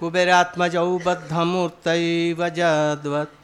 कुबेरात्मजौ 0.00 0.98
बद्धमूर्तैव 0.98 2.48
जद्वत् 2.48 3.36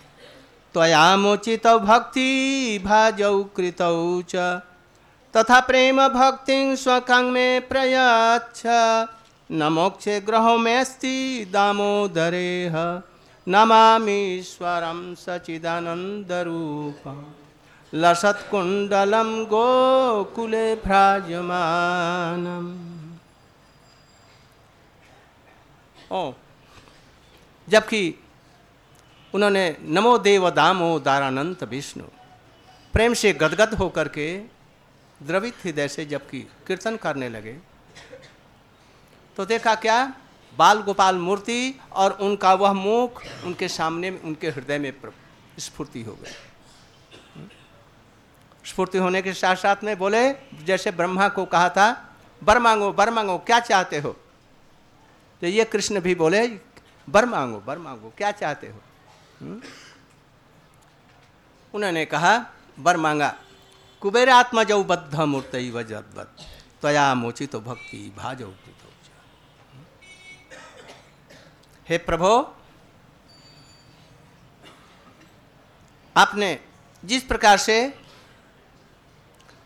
त्वयामुचितौ 0.73 1.79
भक्ति 1.79 2.81
भाजौ 2.85 3.45
कृतौ 3.45 4.23
च। 4.23 4.61
तथा 5.37 5.61
प्रेम 5.61 6.09
भक्ति 6.09 6.77
स्वकं 6.77 7.31
मे 7.31 7.61
प्रयच्छ। 7.61 8.63
न 9.53 9.63
मोक्षे 9.73 10.21
ग्रहो 10.21 10.59
मेऽस्ति 10.59 11.49
दामोदरेह। 11.53 13.03
नमामीश्वरं 13.49 15.15
सचिदानन्दरूपम् 15.15 17.25
लसत्कुण्डलं 17.95 19.45
गोकुले 19.45 20.75
भ्राजमानम्। 20.75 22.97
ओ। 26.13 26.33
जबकि 27.69 28.15
उन्होंने 29.35 29.77
नमो 29.81 30.17
देव 30.19 30.51
दामो 30.51 30.99
दारानंत 30.99 31.63
विष्णु, 31.65 32.05
प्रेम 32.95 33.15
से 33.15 33.33
गदगद 33.33 33.75
होकर 33.75 34.09
के 34.09 34.37
द्रवित 35.21 35.55
हृदय 35.65 35.89
से 35.89 36.05
जबकि 36.05 36.41
कीर्तन 36.67 36.97
करने 36.97 37.29
लगे। 37.29 37.57
तो 39.37 39.45
देखा 39.47 39.75
क्या? 39.75 40.15
बाल 40.53 40.79
गोपाल 40.83 41.17
मूर्ति 41.17 41.81
और 41.93 42.13
उनका 42.21 42.53
वह 42.55 42.73
मुख 42.73 43.23
उनके 43.45 43.69
सामने, 43.69 44.11
उनके 44.25 44.49
हृदय 44.49 44.79
में 44.79 44.93
स्फूर्ति 45.59 46.03
हो 46.03 46.13
गई। 46.13 46.33
स्फूर्ति 48.65 48.99
होने 48.99 49.23
के 49.23 49.33
साथ 49.33 49.57
साथ 49.57 49.85
में 49.85 49.97
बोले, 49.99 50.33
जैसे 50.65 50.91
ब्रह्मा 50.91 51.29
को 51.29 51.45
कहा 51.45 51.69
था 51.69 52.15
बर 52.43 52.59
मांगो 52.59 52.93
बर 52.93 53.11
मांगो, 53.11 53.39
क्या 53.39 53.61
चाहते 53.61 53.99
हो? 53.99 54.17
तो 55.43 55.47
ये 55.47 55.65
कृष्ण 55.65 56.01
भी 56.01 56.15
बोले 56.15 56.47
बर 57.09 57.25
मांगो 57.25 57.59
बर 57.61 57.79
मांगो, 57.79 58.13
क्या 58.19 58.31
चाहते 58.33 58.67
हो? 58.67 58.81
उन्होंने 61.75 62.05
कहा, 62.05 62.39
बर 62.79 62.97
मांगा। 62.97 63.35
कुबेर 64.03 64.29
आत्मा 64.31 64.63
जौ 64.65 64.83
बद्ध 64.85 65.15
मूर्त 65.15 65.55
वजद्वत 65.75 66.37
त्वया 66.81 67.15
मोचित 67.15 67.57
भक्ति, 67.59 68.13
भाजौ 68.17 68.53
हे? 71.87 71.99
प्रभो, 71.99 72.33
आपने 76.17 76.59
जिस 77.03 77.23
प्रकार 77.23 77.59
से 77.59 77.79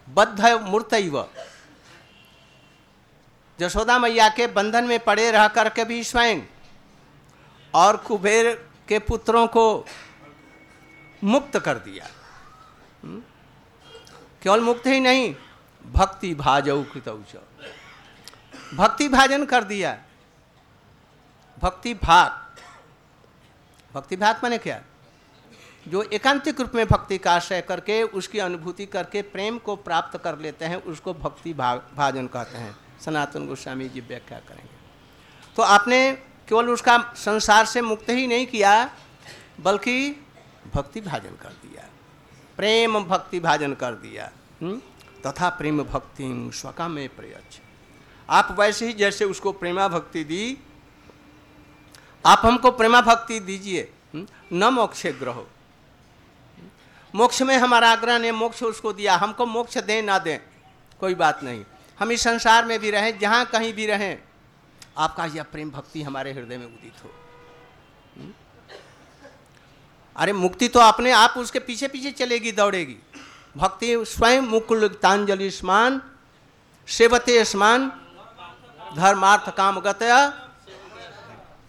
बद्ध 0.08 0.41
मूर्त 0.62 0.94
जशोदा 3.58 3.98
मैया 3.98 4.28
के 4.28 4.46
बंधन 4.48 4.84
में 4.84 4.98
पड़े 5.00 5.30
रह 5.30 5.46
करके 5.48 5.84
भी 5.84 6.02
स्वयं 6.05 6.41
और 7.74 7.96
कुबेर 7.96 8.54
के 8.88 8.98
पुत्रों 8.98 9.46
को 9.46 9.86
मुक्त 11.24 11.58
कर 11.58 11.78
दिया। 11.78 12.08
केवल 14.42 14.60
मुक्त 14.60 14.86
ही 14.86 15.00
नहीं, 15.00 15.34
भक्ति 15.84 16.34
भाजऊ 16.34 16.82
कृतौच 16.82 17.36
भक्ति 18.74 19.08
भाजन 19.08 19.44
कर 19.44 19.64
दिया। 19.64 19.98
भक्ति 21.62 21.94
भाग 21.94 22.38
भक्ति 23.94 24.16
भाग 24.16 24.40
माने 24.42 24.58
क्या? 24.58 24.80
जो 25.88 26.02
एकांतिक 26.02 26.60
रूप 26.60 26.74
में 26.74 26.86
भक्ति 26.86 27.18
का 27.18 27.32
आश्रय 27.32 27.60
करके, 27.60 28.02
उसकी 28.02 28.38
अनुभूति 28.38 28.86
करके 28.86 29.22
प्रेम 29.22 29.58
को 29.58 29.77
प्राप्त 29.77 30.18
कर 30.18 30.38
लेते 30.38 30.64
हैं, 30.64 30.77
उसको 30.77 31.14
भक्ति 31.14 31.52
भाजन 31.52 32.27
कहते 32.27 32.58
हैं। 32.58 32.77
सनातन 33.00 33.46
गोस्वामी 33.46 33.88
जी 33.88 34.00
व्याख्या 34.00 34.38
करेंगे। 34.38 34.77
तो 35.56 35.62
आपने 35.62 36.10
केवल 36.50 36.68
उसका 36.68 36.98
संसार 37.16 37.66
से 37.66 37.80
मुक्त 37.82 38.08
ही 38.10 38.26
नहीं 38.26 38.46
किया, 38.46 38.72
बल्कि 39.60 40.10
भक्ति 40.74 41.00
भाजन 41.00 41.36
कर 41.42 41.52
दिया। 41.62 41.88
प्रेम 42.56 42.98
भक्ति 43.00 43.40
भाजन 43.40 43.74
कर 43.74 43.94
दिया। 43.96 44.30
तथा 45.27 45.48
प्रेम 45.48 45.83
भक्ति 45.83 46.50
स्वका 46.55 46.89
में 46.89 47.08
प्रयच्छ। 47.08 47.58
आप 48.28 48.56
वैसे 48.58 48.86
ही 48.86 48.92
जैसे 48.92 49.24
उसको 49.24 49.52
प्रेमा 49.52 49.86
भक्ति 49.89 50.24
दी, 50.24 50.56
आप 52.24 52.42
हमको 52.44 52.70
प्रेमा 52.70 53.00
भक्ति 53.00 53.39
दीजिए। 53.40 53.90
न 54.52 54.68
मोक्ष 54.72 55.06
ग्रह। 55.18 55.44
मोक्ष 57.14 57.42
में 57.42 57.56
हमारा 57.56 57.90
आग्रह 57.90 58.18
ने 58.18 58.33
मोक्ष 58.33 58.62
उसको 58.62 58.92
दिया। 58.92 59.16
हमको 59.16 59.46
मोक्ष 59.46 59.78
दें 59.78 60.02
ना 60.02 60.18
दें, 60.18 60.39
कोई 61.00 61.14
बात 61.14 61.42
नहीं। 61.44 61.64
हम 61.98 62.12
इस 62.12 62.22
संसार 62.22 62.64
में 62.64 62.78
भी 62.78 62.90
रहें, 62.90 63.18
जहाँ 63.18 63.44
कहीं 63.46 63.72
भी 63.74 63.86
रहें। 63.86 64.18
आपका 64.96 65.24
यह 65.27 65.42
प्रेम 65.42 65.70
भक्ति 65.70 66.02
हमारे 66.02 66.33
हृदय 66.33 66.56
में 66.58 66.67
उदित 66.67 67.05
हो। 67.05 67.11
अरे 70.17 70.33
मुक्ति 70.33 70.68
तो 70.68 70.80
अपने 70.80 71.11
आप 71.12 71.34
उसके 71.39 71.58
पीछे 71.58 71.89
पीछे 71.89 72.11
चलेगी, 72.12 72.52
दौड़ेगी। 72.52 72.96
भक्ति 73.56 74.05
स्वयं 74.06 74.42
मुकुल 74.42 74.89
तांजलि 75.02 75.51
स्मान 75.51 76.01
सेवते 76.89 77.45
स्मान 77.45 77.89
धर्मार्थ 78.96 79.51
काम 79.56 79.78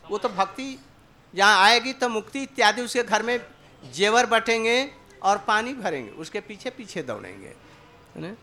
वो 0.09 0.17
तो 0.17 0.29
भक्ति 0.29 0.77
जहाँ 1.33 1.63
आएगी 1.63 1.93
तो 1.93 2.09
मुक्ति 2.09 2.41
इत्यादि 2.43 2.81
उसके 2.81 3.03
घर 3.03 3.23
में 3.23 3.39
जेवर 3.83 4.25
बटेंगे 4.25 4.77
और 5.23 5.37
पानी 5.37 5.73
भरेंगे, 5.73 6.09
उसके 6.11 6.39
पीछे 6.39 6.69
पीछे 6.69 7.03
दौड़ेंगे। 7.03 7.53
है 8.17 8.35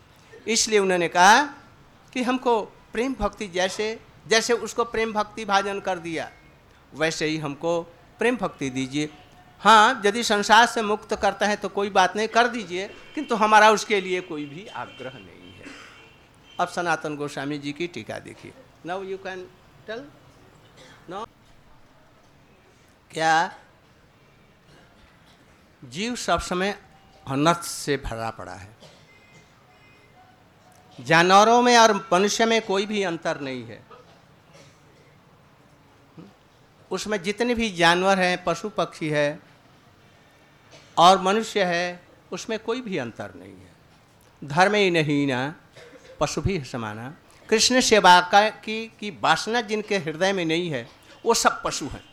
इसलिए 0.47 0.79
उन्होंने 0.79 1.07
कहा 1.07 1.41
कि 2.13 2.23
हमको 2.23 2.61
प्रेम 2.93 3.15
भक्ति 3.19 3.47
जैसे 3.47 3.99
जैसे 4.25 4.53
उसको 4.55 4.83
प्रेम 4.85 5.13
भक्ति 5.13 5.45
भाजन 5.45 5.79
कर 5.79 5.99
दिया, 5.99 6.29
वैसे 6.93 7.25
ही 7.25 7.37
हमको 7.37 7.81
प्रेम 8.19 8.37
भक्ति 8.37 8.69
दीजिए। 8.69 9.09
हाँ 9.61 10.01
यदि 10.05 10.23
संसार 10.23 10.65
से 10.65 10.81
मुक्त 10.81 11.13
करता 11.15 11.47
है 11.47 11.55
तो 11.55 11.69
कोई 11.69 11.89
बात 11.89 12.15
नहीं, 12.15 12.27
कर 12.27 12.47
दीजिए, 12.47 12.87
किंतु 13.15 13.35
हमारा 13.35 13.69
उसके 13.71 13.99
लिए 14.01 14.21
कोई 14.21 14.45
भी 14.45 14.65
आग्रह 14.67 15.13
नहीं 15.13 15.53
है। 15.53 15.65
अब 16.59 16.67
सनातन 16.67 17.15
गोस्वामी 17.15 17.57
जी 17.57 17.71
की 17.73 17.87
टीका 17.87 18.19
देखिए। 18.19 18.53
Now 18.85 19.03
you 19.03 19.17
can 19.17 19.45
tell 19.87 20.05
no 21.09 21.25
क्या 23.11 23.51
जीव 25.81 26.15
सब 26.17 26.39
समय 26.41 26.77
अनर्थ 27.25 27.61
से 27.61 27.97
भरा 27.97 28.29
पड़ा 28.29 28.53
है? 28.53 28.69
जानवरों 30.99 31.61
में 31.61 31.77
और 31.77 31.93
मनुष्य 32.13 32.45
में 32.45 32.61
कोई 32.61 32.85
भी 32.85 33.03
अंतर 33.03 33.39
नहीं 33.41 33.63
है। 33.65 33.81
उसमें 36.91 37.21
जितने 37.23 37.55
भी 37.55 37.69
जानवर 37.69 38.19
हैं 38.19 38.43
पशु 38.43 38.69
पक्षी 38.69 39.09
है 39.09 39.39
और 40.97 41.21
मनुष्य 41.21 41.63
है 41.63 42.03
उसमें 42.31 42.57
कोई 42.59 42.81
भी 42.81 42.97
अंतर 42.97 43.33
नहीं 43.35 43.53
है। 43.53 44.47
धर्म 44.47 44.75
ही 44.75 44.91
नहीं 44.91 45.25
ना 45.27 45.55
पशु 46.19 46.41
भी 46.41 46.63
समाना। 46.63 47.13
कृष्ण 47.49 47.81
सेवा 47.81 48.19
का 48.21 48.49
की, 48.49 48.85
की 48.99 49.09
वासना 49.21 49.61
जिनके 49.61 49.97
हृदय 49.97 50.33
में 50.33 50.45
नहीं 50.45 50.69
है 50.69 50.87
वो 51.25 51.33
सब 51.33 51.61
पशु 51.63 51.85
हैं। 51.85 52.03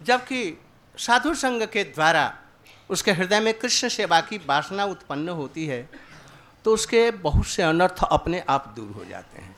जबकि 0.00 0.58
साधु 0.98 1.34
संघ 1.34 1.62
के 1.64 1.84
द्वारा 1.84 2.34
उसके 2.90 3.12
हृदय 3.12 3.40
में 3.40 3.52
कृष्ण 3.54 3.88
सेवा 3.88 4.20
की 4.20 4.38
वासना 4.38 4.84
उत्पन्न 4.84 5.28
होती 5.28 5.66
है 5.66 5.88
तो 6.64 6.74
उसके 6.74 7.10
बहुत 7.10 7.46
से 7.46 7.62
अनर्थ 7.62 8.02
अपने 8.04 8.44
आप 8.48 8.72
दूर 8.76 8.90
हो 8.92 9.04
जाते 9.04 9.42
हैं। 9.42 9.56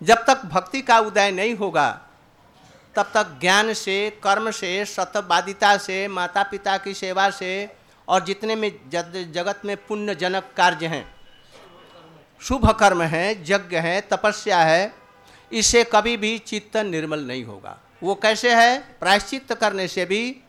जब 0.00 0.24
तक 0.26 0.44
भक्ति 0.44 0.80
का 0.82 0.98
उदय 0.98 1.30
नहीं 1.30 1.54
होगा, 1.54 1.88
तब 2.96 3.10
तक 3.14 3.38
ज्ञान 3.40 3.72
से, 3.72 4.10
कर्म 4.22 4.50
से, 4.50 4.84
सत्यवादिता 4.84 5.76
से 5.76 6.06
माता 6.08 6.42
पिता 6.42 6.76
की 6.78 6.94
सेवा 6.94 7.28
से 7.30 7.50
और 8.08 8.24
जितने 8.24 8.56
में 8.56 8.70
जगत 8.90 9.62
में 9.64 9.76
पुण्य 9.86 10.14
जनक 10.14 10.52
कार्य 10.56 10.86
हैं, 10.86 11.04
शुभ 12.40 12.70
कर्म 12.70 13.02
है, 13.02 13.30
यज्ञ 13.42 13.76
है, 13.76 14.00
तपस्या 14.00 14.58
है, 14.58 14.94
इससे 15.52 15.84
कभी 15.84 16.16
भी 16.16 16.38
चित्त 16.38 16.76
निर्मल 16.76 17.20
नहीं 17.20 17.44
होगा। 17.44 17.76
वो 18.02 18.14
कैसे 18.14 18.54
है? 18.54 18.78
प्रायश्चित 19.00 19.52
करने 19.52 19.88
से 19.88 20.04
भी, 20.04 20.40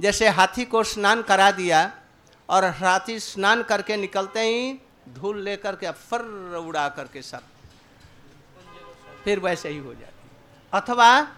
जैसे 0.00 0.28
हाथी 0.28 0.64
को 0.64 0.82
स्नान 0.84 1.22
करा 1.22 1.50
दिया 1.50 1.90
और 2.48 2.64
हाथी 2.64 3.18
स्नान 3.20 3.62
करके 3.62 3.96
निकलते 3.96 4.40
ही 4.40 4.72
धूल 5.14 5.42
लेकर 5.42 5.76
के 5.76 5.90
फर 5.90 6.22
उड़ा 6.58 6.88
करके 6.88 7.22
सब 7.22 7.42
फिर 9.24 9.38
वैसे 9.38 9.68
ही 9.68 9.78
हो 9.78 9.94
जाती 9.94 10.30
अथवा 10.72 11.28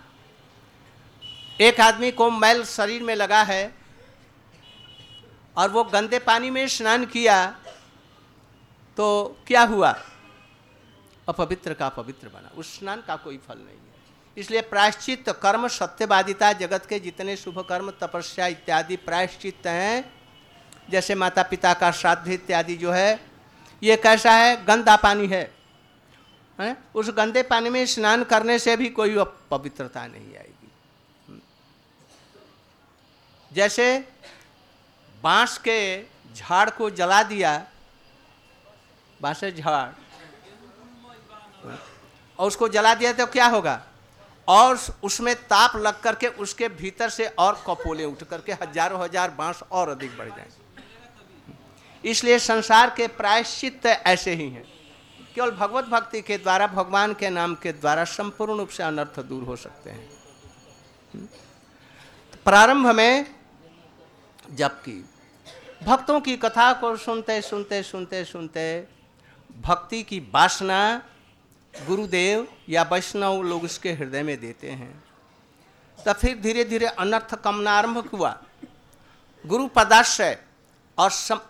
एक 1.61 1.81
आदमी 1.81 2.11
को 2.13 2.31
मैल 2.31 2.65
शरीर 2.65 3.03
में 3.03 3.15
लगा 3.15 3.43
है 3.43 3.75
और 5.57 5.71
वो 5.71 5.85
गंदे 5.85 6.19
पानी 6.19 6.51
में 6.51 6.69
स्नान 6.69 7.07
किया 7.07 7.47
तो 8.97 9.39
क्या 9.47 9.63
हुआ? 9.63 10.01
अपवित्र 11.29 11.75
का 11.75 11.89
पवित्र 11.89 12.29
बना। 12.29 12.51
उस 12.57 12.79
स्नान 12.79 13.03
का 13.07 13.17
कोई 13.17 13.39
फल 13.39 13.59
नहीं 13.59 13.77
है। 13.77 13.95
इसलिए 14.37 14.61
प्रायश्चित 14.61 15.29
कर्म 15.29 15.69
सत्यवादिता 15.69 16.53
जगत 16.53 16.87
के 16.87 17.01
जितने 17.01 17.37
शुभ 17.37 17.59
कर्म, 17.59 17.91
तपस्या 17.91 18.47
इत्यादि 18.47 18.97
प्रायश्चित 18.97 19.67
हैं। 19.67 20.13
जैसे 20.91 21.15
माता 21.15 21.43
पिता 21.43 21.75
का 21.75 21.91
श्राद्ध 21.91 22.29
इत्यादि 22.29 22.77
जो 22.77 22.93
है, 22.93 23.21
ये 23.83 23.97
कैसा 23.97 24.33
है? 24.33 24.65
गंदा 24.65 24.97
पानी 24.97 25.27
है। 25.27 25.56
है? 26.59 26.77
उस 26.95 27.11
गंदे 27.11 27.43
पानी 27.45 27.71
में 27.71 27.85
स्नान 27.87 28.25
करने 28.25 28.59
से 28.59 28.77
भी 28.77 28.89
कोई 28.91 29.17
पवित्रता 29.51 30.07
नहीं 30.07 30.37
आएगी। 30.37 31.41
जैसे 33.51 34.05
बाँस 35.23 35.59
के 35.59 36.03
झाड़ 36.35 36.71
को 36.71 36.91
जला 36.93 37.23
दिया, 37.25 37.67
बाँस 39.21 39.45
झाड़ 39.47 39.91
और 42.39 42.47
उसको 42.47 42.69
जला 42.69 42.95
दिया 42.95 43.13
तो 43.13 43.27
क्या 43.27 43.47
होगा? 43.47 43.83
और 44.49 44.79
उसमें 45.03 45.35
ताप 45.37 45.77
लग 45.77 46.01
करके 46.01 46.27
उसके 46.39 46.69
भीतर 46.71 47.09
से 47.11 47.27
और 47.29 47.63
कपोले 47.67 48.05
उठ 48.05 48.23
करके 48.23 48.53
हज़ारों 48.53 49.03
हज़ार 49.03 49.31
बाँस 49.31 49.63
और 49.73 49.89
अधिक 49.89 50.17
बढ़ 50.19 50.29
जाएँगे। 50.29 50.65
इसलिए 52.05 52.39
संसार 52.39 52.91
के 52.91 53.07
प्रायश्चित 53.09 53.87
ऐसे 53.87 54.35
ही 54.35 54.49
हैं। 54.51 54.65
केवल 55.37 55.51
भगवत 55.51 55.85
भक्ति 55.85 56.21
के 56.23 56.37
द्वारा 56.39 56.67
भगवान 56.67 57.13
के 57.15 57.31
नाम 57.31 57.55
के 57.55 57.73
द्वारा 57.73 58.05
संपूर्ण 58.05 58.57
रूप 58.59 58.69
से 58.69 58.83
अनर्थ 58.83 59.19
दूर 59.21 59.43
हो 59.45 59.57
सकते 59.57 59.91
हैं। 59.91 60.09
तो 62.33 62.39
प्रारंभ 62.45 62.87
में 62.97 63.27
जबकि 64.53 64.93
भक्तों 65.83 66.21
की 66.21 66.37
कथा 66.37 66.73
को 66.73 66.97
सुनते 66.97 67.41
सुनते 67.43 67.83
सुनते 67.83 68.25
सुनते 68.25 68.65
भक्ति 69.61 70.03
की 70.03 70.21
वासना 70.35 70.81
गुरुदेव 71.75 72.47
या 72.69 72.83
वैष्णव 72.83 73.43
लोग 73.43 73.65
उसके 73.65 73.93
हृदय 73.93 74.23
में 74.23 74.39
देते 74.41 74.71
हैं। 74.71 75.05
तो 75.99 76.13
फिर 76.13 76.41
धीरे 76.41 76.65
धीरे 76.65 76.87
अनर्थ 76.87 77.35
कमना 77.35 77.73
आरंभ 77.73 78.09
हुआ। 78.09 78.37
गुरु 79.45 79.67
पदाश्रय 79.77 80.39
और 80.99 81.11
सम, 81.11 81.41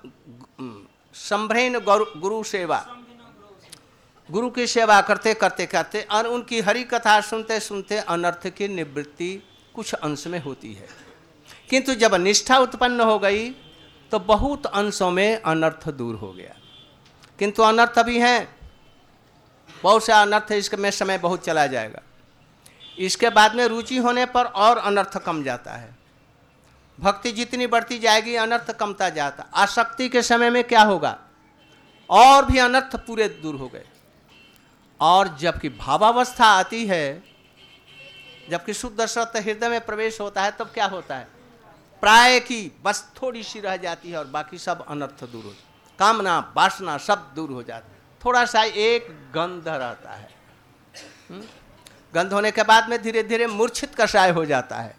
संभ्रेन 1.15 1.79
गुरु 1.79 2.43
सेवा 2.45 2.85
गुरु 4.31 4.51
की 4.51 4.67
सेवा 4.67 5.01
करते 5.01 5.35
करते 5.35 5.67
करते 5.67 6.03
और 6.03 6.27
उनकी 6.27 6.61
हरि 6.61 6.85
कथा 6.85 7.21
सुनते 7.21 7.61
सुनते 7.61 7.99
अनर्थ 7.99 8.49
की 8.49 8.69
निवृत्ति 8.69 9.43
कुछ 9.75 9.93
अंश 9.93 10.27
में 10.27 10.43
होती 10.43 10.75
है। 10.75 10.89
किंतु 11.71 11.95
जब 11.95 12.15
निष्ठा 12.15 12.59
उत्पन्न 12.59 13.01
हो 13.01 13.19
गई 13.19 13.51
तो 14.11 14.19
बहुत 14.19 14.67
अंशों 14.67 15.11
में 15.11 15.43
अनर्थ 15.43 15.89
दूर 15.89 16.15
हो 16.15 16.33
गया। 16.33 16.55
किंतु 17.39 17.63
अनर्थ 17.63 18.03
भी 18.03 18.19
हैं। 18.19 18.71
बहुत 19.83 20.07
से 20.07 20.13
अनर्थ 20.13 20.53
इसके 20.53 20.91
समय 20.91 21.19
बहुत 21.19 21.45
चला 21.45 21.67
जाएगा। 21.67 22.03
इसके 22.99 23.31
बाद 23.31 23.55
में 23.55 23.67
रुचि 23.67 23.97
होने 23.97 24.27
पर 24.27 24.45
और 24.45 24.79
अनर्थ 24.79 25.19
कम 25.19 25.45
जाता 25.45 25.73
है। 25.73 25.97
भक्ति 27.01 27.33
जितनी 27.33 27.67
बढ़ती 27.67 27.99
जाएगी, 27.99 28.35
अनर्थ 28.35 28.71
कमता 28.71 29.09
जाता। 29.09 29.47
आसक्ति 29.55 30.09
के 30.09 30.23
समय 30.23 30.51
में 30.51 30.65
क्या 30.65 30.83
होगा? 30.83 31.19
और 32.11 32.45
भी 32.45 32.59
अनर्थ 32.59 32.97
पूरे 32.97 33.29
दूर 33.29 33.55
हो 33.55 33.69
गए। 33.69 33.85
और 35.01 35.37
जबकि 35.37 35.69
भावावस्था 35.69 36.47
आती 36.47 36.87
है, 36.87 37.23
जबकि 38.51 38.75
शुद्ध 38.75 39.07
सत्य 39.07 39.41
हृदय 39.41 39.69
में 39.69 39.87
प्रवेश 39.87 40.21
होता 40.21 40.43
है, 40.43 40.51
तब 40.51 40.67
क्या 40.67 40.87
होता 40.87 41.17
है? 41.17 41.29
प्राय 42.01 42.41
की 42.41 42.73
बस 42.83 43.13
थोड़ी 43.23 43.43
सी 43.43 43.61
रह 43.61 43.77
जाती 43.77 44.11
है 44.11 44.19
और 44.19 44.27
बाकी 44.27 44.59
सब 44.59 44.87
अनर्थ 44.87 45.25
दूर 45.25 45.45
हो 45.45 45.55
कामना, 45.99 46.53
वासना 46.57 46.99
सब 46.99 47.33
दूर 47.35 47.51
हो 47.51 47.63
जाती 47.63 47.93
थोड़ा 48.25 48.45
सा 48.45 48.63
एक 48.63 49.31
गंध 49.31 49.69
रहता 49.69 50.13
है। 50.13 50.35
हम्म? 51.31 51.45
गंध 52.15 52.33
होने 52.33 52.51
के 52.51 52.63
बाद 52.63 52.89
में 52.89 53.03
धीरे 53.03 53.23
धीरे 53.23 53.47
मूर्छित 53.47 53.95
कषाय 54.01 54.31
हो 54.31 54.45
जाता 54.45 54.77
है। 54.77 54.97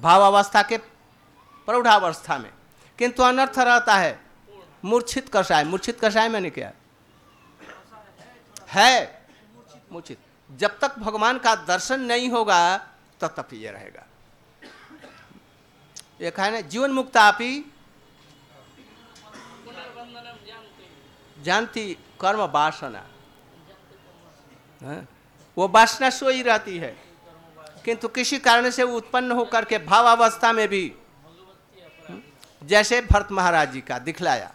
भावावस्था 0.00 0.62
के 0.62 0.76
प्रौढ़ावस्था 1.66 2.38
में। 2.38 2.50
किंतु 2.98 3.22
अनर्थ 3.22 3.58
रहता 3.58 3.96
है। 3.96 4.20
मूर्छित 4.84 5.30
कषाय 5.36 5.64
मूर्छित 5.64 6.04
कषाय 6.04 6.28
मैंने 6.28 6.50
क्या। 6.50 6.72
है। 8.68 9.19
मूर्छित 9.92 10.18
जब 10.50 10.78
तक 10.78 10.98
भगवान 10.98 11.38
का 11.38 11.54
दर्शन 11.54 12.00
नहीं 12.00 12.28
होगा, 12.28 12.78
तब 13.20 13.26
तक 13.26 13.48
ये 13.52 13.70
रहेगा। 13.70 14.06
एक 16.20 16.40
है 16.40 16.50
ना, 16.50 16.60
जीवन 16.60 16.90
मुक्त 16.90 17.16
आपी 17.16 17.72
जानती 21.42 21.94
कर्म 22.20 22.40
वासना। 22.40 23.06
हाँ? 24.82 25.08
वो 25.58 25.68
वासना 25.68 26.10
सोई 26.10 26.42
रहती 26.42 26.78
है। 26.78 26.96
किंतु 27.84 28.08
किसी 28.08 28.38
कारण 28.38 28.70
से 28.70 28.82
उत्पन्न 28.82 29.32
होकर 29.32 29.64
के 29.64 29.78
भावावस्था 29.78 30.52
में 30.52 30.68
भी 30.68 30.92
जैसे 32.62 33.00
भरत 33.02 33.28
महाराज 33.32 33.72
जी 33.72 33.80
का 33.80 33.98
दिखलाया। 33.98 34.52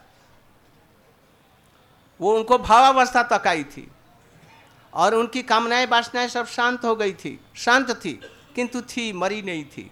वो 2.20 2.36
उनको 2.36 2.58
भावावस्था 2.58 3.22
तक 3.22 3.46
आई 3.46 3.64
थी। 3.64 3.90
और 4.96 5.14
उनकी 5.14 5.42
कामनाएँ 5.42 5.86
वासनाएँ 5.86 6.28
सब 6.28 6.46
शांत 6.46 6.84
हो 6.84 6.94
गई 6.96 7.12
थी 7.12 7.38
शांत 7.56 7.90
थी 8.04 8.12
किंतु 8.54 8.80
थी 8.82 9.12
मरी 9.12 9.42
नहीं 9.42 9.64
थी। 9.64 9.90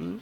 हम्म? 0.00 0.20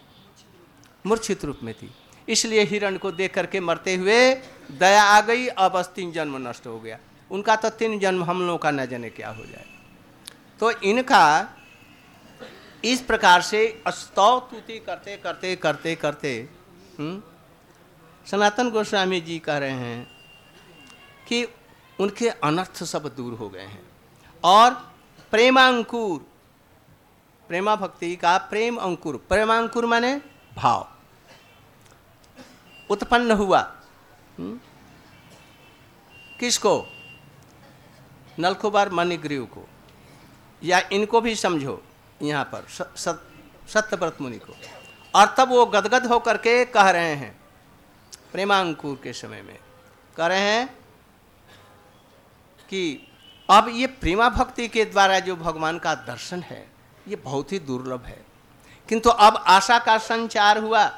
मूर्छित 1.06 1.44
रूप 1.44 1.58
में 1.62 1.74
थी। 1.74 1.90
इसलिए 2.28 2.62
हिरण 2.62 2.96
को 2.98 3.10
देख 3.12 3.34
करके 3.34 3.60
मरते 3.60 3.94
हुए 3.94 4.34
दया 4.70 5.02
आ 5.02 5.20
गई 5.20 5.46
अब 5.46 5.72
बस 5.72 5.90
तीन 5.94 6.12
जन्म 6.12 6.36
नष्ट 6.48 6.66
हो 6.66 6.78
गया। 6.80 6.98
उनका 7.30 7.56
तो 7.56 7.70
तीन 7.70 7.98
जन्म 7.98 8.24
हम 8.24 8.42
लोगों 8.42 8.58
का 8.58 8.70
न 8.70 8.86
जाने 8.86 9.10
क्या 9.10 9.30
हो 9.30 9.44
जाए। 9.44 9.66
तो 10.60 10.70
इनका 10.70 11.54
इस 12.84 13.00
प्रकार 13.00 13.42
से 13.42 13.60
स्तव 13.88 14.38
तुति 14.50 14.78
करते 14.78 15.16
करते 15.16 15.54
करते 15.56 15.94
करते 15.94 16.48
हम्म, 16.98 17.22
सनातन 18.26 18.70
गोस्वामी 18.70 19.20
जी 19.20 19.38
कह 19.38 19.58
रहे 19.58 19.70
हैं 19.70 20.06
कि 21.28 21.46
उनके 21.98 22.28
अनर्थ 22.28 22.82
सब 22.84 23.06
दूर 23.16 23.32
हो 23.34 23.48
गए 23.48 23.62
हैं। 23.62 23.87
और 24.48 24.74
प्रेमांकुर। 25.30 26.20
प्रेमा 27.48 27.76
भक्ति 27.76 28.16
का 28.16 28.38
प्रेम 28.38 28.76
अंकुर 28.76 29.16
प्रेमांकुर 29.16 29.86
माने 29.86 30.20
भाव। 30.56 30.88
उत्पन्न 32.90 33.30
हुआ। 33.30 33.60
हम्म? 34.38 34.60
किसको? 36.40 36.86
नलकुबार 38.38 38.90
मणिग्रीव 38.90 39.44
को। 39.44 39.68
या 40.62 40.80
इनको 40.92 41.20
भी 41.20 41.34
समझो 41.34 41.82
यहाँ 42.22 42.44
पर 42.44 42.66
सत्यव्रत 43.68 44.16
मुनि 44.20 44.38
को। 44.38 44.54
और 45.14 45.34
तब 45.38 45.48
वो 45.48 45.66
गदगद 45.66 46.06
होकर 46.06 46.36
के 46.36 46.64
कह 46.64 46.90
रहे 46.90 47.14
हैं, 47.14 47.40
प्रेमांकुर 48.32 49.00
के 49.02 49.12
समय 49.12 49.42
में। 49.42 49.58
कह 50.16 50.26
रहे 50.26 50.40
हैं 50.40 50.78
कि 52.68 53.07
अब 53.50 53.68
ये 53.68 53.86
प्रेमा 53.86 54.28
भक्ति 54.28 54.68
के 54.68 54.84
द्वारा 54.84 55.18
जो 55.18 55.36
भगवान 55.36 55.78
का 55.78 55.94
दर्शन 55.94 56.42
है, 56.42 56.70
ये 57.08 57.16
बहुत 57.16 57.52
ही 57.52 57.58
दुर्लभ 57.58 58.04
है। 58.04 58.26
किंतु 58.88 59.10
अब 59.10 59.36
आशा 59.36 59.78
का 59.78 59.98
संचार 59.98 60.58
हुआ 60.58 60.92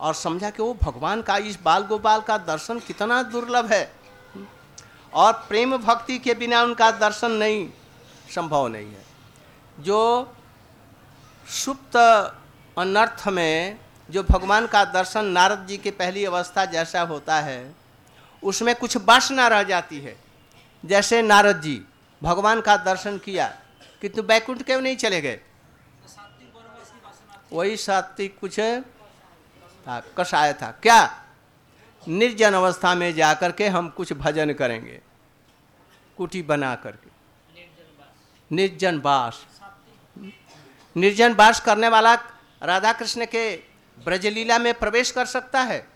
और 0.00 0.14
समझा 0.14 0.50
कि 0.50 0.62
वो 0.62 0.74
भगवान 0.82 1.22
का, 1.22 1.36
इस 1.36 1.58
बाल 1.62 1.82
गोपाल 1.82 2.20
का 2.20 2.38
दर्शन 2.38 2.78
कितना 2.78 3.22
दुर्लभ 3.22 3.72
है। 3.72 3.92
और 5.14 5.32
प्रेम 5.32 5.76
भक्ति 5.76 6.18
के 6.18 6.34
बिना 6.34 6.62
उनका 6.62 6.90
दर्शन 6.90 7.30
नहीं, 7.30 7.70
संभव 8.34 8.68
नहीं 8.68 8.86
है। 8.86 9.04
जो 9.80 10.32
सुप्त 11.48 11.96
अनर्थ 12.78 13.28
में 13.28 13.78
जो 14.10 14.22
भगवान 14.22 14.66
का 14.66 14.84
दर्शन 14.84 15.24
नारद 15.24 15.66
जी 15.66 15.76
के 15.76 15.90
पहली 15.90 16.24
अवस्था 16.24 16.64
जैसा 16.64 17.00
होता 17.00 17.40
है, 17.40 17.74
उसमें 18.42 18.74
कुछ 18.74 18.96
वासना 18.96 19.48
रह 19.48 19.62
जाती 19.62 20.00
है। 20.00 20.21
जैसे 20.84 21.22
नारद 21.22 21.60
जी, 21.60 21.84
भगवान 22.22 22.60
का 22.60 22.76
दर्शन 22.76 23.18
किया 23.18 23.46
किंतु 24.00 24.22
बैकुंठ 24.22 24.62
क्यों 24.62 24.80
नहीं 24.80 24.96
चले 24.96 25.20
गए? 25.20 25.40
वही 27.52 27.76
सात्विक 27.76 28.38
कुछ 28.38 28.60
था 28.60 30.00
कषाय 30.18 30.52
था। 30.52 30.70
क्या? 30.72 31.24
निर्जन 32.08 32.52
अवस्था 32.52 32.94
में 32.94 33.14
जाकर 33.14 33.52
के 33.52 33.68
हम 33.68 33.88
कुछ 33.88 34.12
भजन 34.12 34.52
करेंगे। 34.52 35.00
कुटी 36.16 36.42
बना 36.42 36.74
करके। 36.74 37.10
निर्जन 38.56 38.98
वास 38.98 39.46
निर्जन 40.96 41.34
वास 41.34 41.60
करने 41.60 41.88
वाला 41.88 42.14
राधा 42.62 42.92
कृष्ण 42.92 43.26
के 43.26 43.56
ब्रजलीला 44.04 44.58
में 44.58 44.74
प्रवेश 44.74 45.10
कर 45.10 45.26
सकता 45.26 45.60
है? 45.60 45.86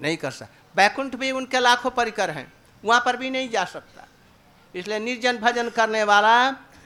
नहीं 0.00 0.16
कर 0.16 0.30
सकता। 0.30 0.56
बैकुंठ 0.76 1.16
भी 1.16 1.30
उनके 1.30 1.58
लाखों 1.58 1.90
परिकर 1.90 2.30
हैं। 2.30 2.52
वहाँ 2.84 3.02
पर 3.04 3.16
भी 3.16 3.30
नहीं 3.30 3.48
जा 3.50 3.64
सकता। 3.64 4.06
इसलिए 4.74 4.98
निर्जन 4.98 5.38
भजन 5.38 5.68
करने 5.68 6.04
वाला 6.04 6.34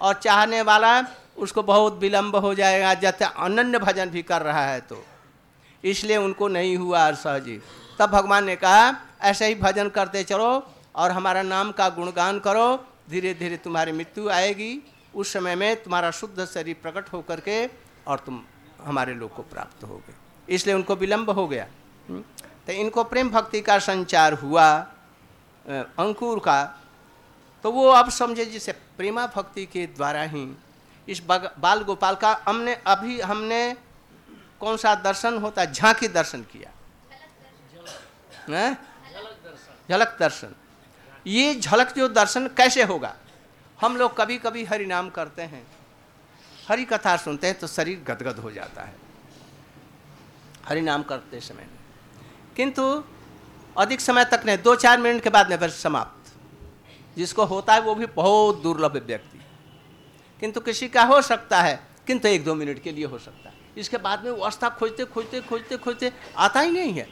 और 0.01 0.15
चाहने 0.15 0.63
वाला, 0.63 0.93
उसको 1.37 1.63
बहुत 1.63 1.99
विलंब 1.99 2.37
हो 2.37 2.55
जाएगा, 2.55 2.95
जैसे 2.95 3.25
अनन्य 3.25 3.79
भजन 3.79 4.11
भी 4.11 4.23
कर 4.23 4.43
रहा 4.43 4.65
है 4.67 4.81
तो। 4.81 5.05
इसलिए 5.85 6.17
उनको 6.17 6.49
नहीं 6.49 6.77
हुआ 6.77 7.11
सहजी 7.13 7.61
तब 7.99 8.11
भगवान 8.11 8.45
ने 8.45 8.57
कहा, 8.57 8.95
ऐसे 9.21 9.47
ही 9.47 9.55
भजन 9.55 9.89
करते 9.89 10.23
चलो 10.25 10.67
और 10.95 11.11
हमारा 11.11 11.43
नाम 11.43 11.73
का 11.73 11.89
गुणगान 11.89 12.39
करो 12.39 12.67
धीरे 13.11 13.35
धीरे 13.35 13.57
तुम्हारी 13.57 13.93
मृत्यु 13.93 14.29
आएगी। 14.31 14.83
उस 15.15 15.33
समय 15.33 15.55
में 15.55 15.83
तुम्हारा 15.83 16.11
शुद्ध 16.11 16.45
शरीर 16.45 16.77
प्रकट 16.83 17.13
होकर 17.13 17.41
के 17.41 17.67
और 18.07 18.19
तुम 18.19 18.41
हमारे 18.85 19.15
लोग 19.15 19.35
को 19.35 19.43
प्राप्त 19.43 19.85
हो 19.85 19.97
गए 19.97 20.15
इसलिए 20.49 20.75
उनको 20.75 20.95
विलंब 20.97 21.31
हो 21.31 21.47
गया। 21.49 21.67
हम्म? 22.09 22.21
तो 22.67 22.73
इनको 22.73 23.05
प्रेम 23.05 23.31
भक्ति 23.31 23.61
का 23.61 23.79
संचार 23.79 24.33
हुआ। 24.33 24.67
अंकुर 25.68 26.38
का 26.38 26.62
तो 27.64 27.71
वो 27.73 27.88
अब 27.88 28.11
समझे 28.11 28.44
जिसे 28.44 28.73
प्रेमा 28.73 29.26
भक्ति 29.26 29.66
के 29.66 29.87
द्वारा 29.87 30.23
ही 30.23 30.56
इस 31.09 31.23
बाल 31.59 31.83
गोपाल 31.83 32.14
का 32.14 32.33
हमने 32.49 32.75
अभी 32.87 33.21
हमने 33.21 33.76
कौन 34.61 34.76
सा 34.76 34.94
दर्शन 34.94 35.38
होता 35.38 35.62
है? 35.62 35.73
झांकी 35.73 36.09
दर्शन 36.09 36.42
किया। 36.42 36.71
झलक 39.90 40.16
दर्शन। 40.21 40.54
ये 41.26 41.54
झलक 41.54 41.94
जो 41.97 42.09
दर्शन 42.09 42.49
कैसे 42.49 42.83
होगा? 42.83 43.14
हम 43.80 43.97
लोग 43.97 44.16
कभी 44.16 44.38
कभी 44.38 44.64
हरि 44.64 44.87
नाम 44.87 45.11
करते 45.11 45.42
हैं। 45.42 45.66
हरि 46.68 46.85
कथा 46.85 47.16
सुनते 47.16 47.47
हैं 47.47 47.59
तो 47.59 47.66
शरीर 47.66 48.04
गदगद 48.09 48.38
हो 48.38 48.50
जाता 48.50 48.83
है। 48.83 48.94
हरि 50.68 50.80
नाम 50.80 51.02
करते 51.02 51.40
समय। 51.40 51.68
किंतु 52.56 53.04
अधिक 53.78 54.00
समय 54.00 54.25
तक 54.25 54.43
नहीं 54.47 54.59
दो 54.59 54.76
चार 54.76 54.99
मिनट 54.99 55.23
के 55.23 55.31
बाद 55.31 55.59
फिर 55.59 55.71
समाप्त। 55.71 56.33
जिसको 57.16 57.45
होता 57.45 57.75
है 57.75 57.81
वो 57.81 57.95
भी 57.95 58.07
बहुत 58.07 58.62
दुर्लभ 58.62 58.97
व्यक्ति। 59.07 59.40
किंतु 60.40 60.61
किसी 60.61 60.88
का 60.88 61.02
हो 61.02 61.23
सकता 61.23 61.62
है, 61.62 61.87
किंतु 62.07 62.28
एक 62.28 62.45
दो 62.45 62.54
मिनट 62.54 62.83
के 62.83 62.93
लिए 62.93 63.04
हो 63.04 63.19
सकता 63.19 63.49
है। 63.49 63.57
इसके 63.76 63.97
बाद 63.97 64.25
में 64.25 64.31
वो 64.31 64.43
अवस्था 64.43 64.69
खोजते 64.69 65.04
खोजते 65.04 65.40
खोजते 65.40 65.76
खोजते 65.76 66.12
आता 66.37 66.61
ही 66.61 66.71
नहीं 66.71 66.93
है। 66.93 67.09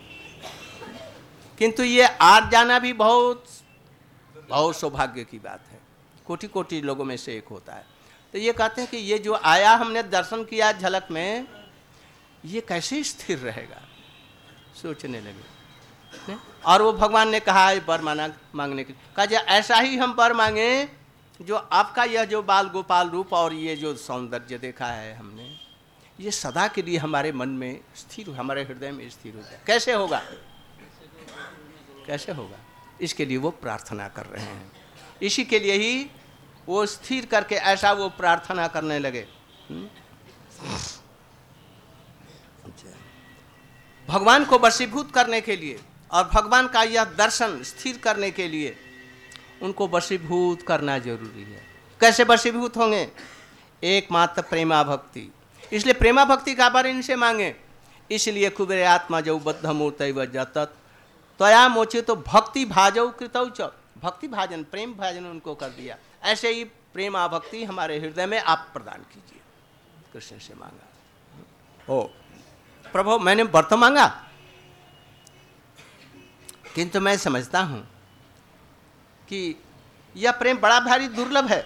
किंतु 1.59 1.83
ये 1.83 2.07
आज 2.07 2.51
जाना 2.51 2.79
भी 2.79 2.93
बहुत 2.93 3.45
बहुत 4.49 4.77
सौभाग्य 4.77 5.25
की 5.25 5.39
बात 5.39 5.61
है। 5.71 5.81
कोटि 6.27 6.47
कोटि 6.47 6.81
लोगों 6.81 7.05
में 7.05 7.17
से 7.17 7.37
एक 7.37 7.49
होता 7.49 7.73
है। 7.73 7.87
तो 8.33 8.39
ये 8.39 8.53
कहते 8.53 8.81
हैं 8.81 8.91
कि 8.91 8.97
ये 8.97 9.19
जो 9.19 9.35
आया, 9.35 9.75
हमने 9.75 10.03
दर्शन 10.03 10.45
किया 10.45 10.73
झलक 10.73 11.09
में, 11.11 11.47
ये 12.45 12.61
कैसे 12.61 13.03
स्थिर 13.03 13.39
रहेगा? 13.39 13.83
सोचने 14.83 15.21
लगे। 15.21 16.52
और 16.67 16.83
वो 16.83 16.93
भगवान 16.93 17.29
ने 17.29 17.41
कहा 17.41 17.69
है 17.69 17.85
बर 17.85 18.01
माना, 18.01 18.29
मांगने 18.55 18.85
के 18.85 18.93
कहा 18.93 19.25
ऐसा 19.41 19.77
ही 19.77 19.97
हम 19.97 20.15
बर 20.15 20.33
मांगे, 20.33 20.89
जो 21.43 21.57
आपका 21.57 22.05
यह 22.05 22.25
जो 22.25 22.43
बाल 22.43 22.69
गोपाल 22.69 23.09
रूप 23.11 23.33
और 23.33 23.53
ये 23.53 23.77
जो 23.77 23.97
सौंदर्य 23.97 24.59
देखा 24.59 24.87
है 24.87 25.15
हमने, 25.15 25.57
ये 26.21 26.31
सदा 26.31 26.69
के 26.69 26.83
लिए 26.83 26.99
हमारे 26.99 27.33
मन 27.33 27.49
में 27.49 27.81
स्थिर 27.95 28.31
हमारे 28.31 28.63
हृदय 28.63 28.91
में 28.91 29.11
स्थिर 29.11 29.37
हो 29.37 29.43
जाए। 29.43 29.61
कैसे 29.67 29.93
होगा? 29.93 30.23
कैसे 32.07 32.33
होगा? 32.33 32.57
इसके 33.01 33.25
लिए 33.25 33.37
वो 33.37 33.51
प्रार्थना 33.51 34.09
कर 34.09 34.27
रहे 34.27 34.45
हैं। 34.45 34.73
इसी 35.23 35.45
के 35.45 35.59
लिए 35.59 35.73
ही 35.73 36.11
वो 36.69 36.87
स्थिर 36.87 37.27
करके 37.27 37.55
ऐसा 37.55 37.93
वो 37.93 38.09
प्रार्थना 38.09 38.69
करने 38.69 38.99
लगे। 38.99 39.27
हम्म? 39.71 39.89
भगवान 44.09 44.45
को 44.45 44.59
वशीभूत 44.59 45.13
करने 45.13 45.41
के 45.41 45.57
लिए 45.57 45.81
और 46.13 46.31
भगवान 46.35 46.69
का 46.69 46.83
यह 46.83 47.05
दर्शन 47.05 47.63
स्थिर 47.63 47.99
करने 47.99 48.31
के 48.31 48.49
लिए 48.49 48.77
उनको 49.63 49.89
वशीभूत 49.89 50.63
करना 50.63 50.99
ज़रूरी 50.99 51.43
है। 51.43 51.67
कैसे 52.01 52.25
वशीभूत 52.25 52.77
होंगे? 52.77 53.13
एकमात्र 53.85 54.43
प्रेमा 54.43 54.83
भक्ति 54.83 55.33
इसलिए 55.73 55.95
प्रेमा 55.95 56.25
भक्ति 56.25 56.55
का 56.55 56.69
बारे 56.69 56.91
इनसे 56.91 57.17
मांगे। 57.17 57.57
इसलिए 58.11 58.51
कुबेर 58.51 58.87
आत्मा 58.87 59.21
जो 59.21 59.39
बद्ध 59.39 59.67
मूर्त 59.67 60.03
जतत। 60.03 60.75
त्वया 61.39 61.69
मोचे 61.69 62.01
तो 62.01 62.17
भक्ति 62.17 62.65
भाजव 62.65 63.11
कृतौ 63.11 63.51
च। 63.51 63.61
भक्ति 64.03 64.29
भाजन, 64.29 64.63
प्रेम 64.63 64.95
भाजन 64.95 65.27
उनको 65.27 65.55
कर 65.55 65.69
दिया। 65.69 65.97
ऐसे 66.23 66.49
ही 66.49 66.65
प्रेमा 66.65 67.29
भक्ति 67.29 67.65
हमारे 67.65 67.99
हृदय 67.99 68.27
में 68.27 68.39
आप 68.39 68.71
प्रदान 68.73 68.99
कीजिए। 68.99 69.41
कृष्ण 70.13 70.39
से 70.39 70.55
मांगा। 70.55 70.89
ओ, 71.95 72.03
प्रभु, 72.93 73.19
मैंने 73.19 73.43
व्रत 73.43 73.73
मांगा? 73.73 74.29
किंतु 76.76 77.00
मैं 77.02 77.16
समझता 77.20 77.62
हूं 77.62 77.82
कि 79.28 79.40
यह 80.16 80.32
प्रेम 80.34 80.58
बड़ा 80.58 80.80
भारी 80.82 81.08
दुर्लभ 81.10 81.48
है 81.48 81.64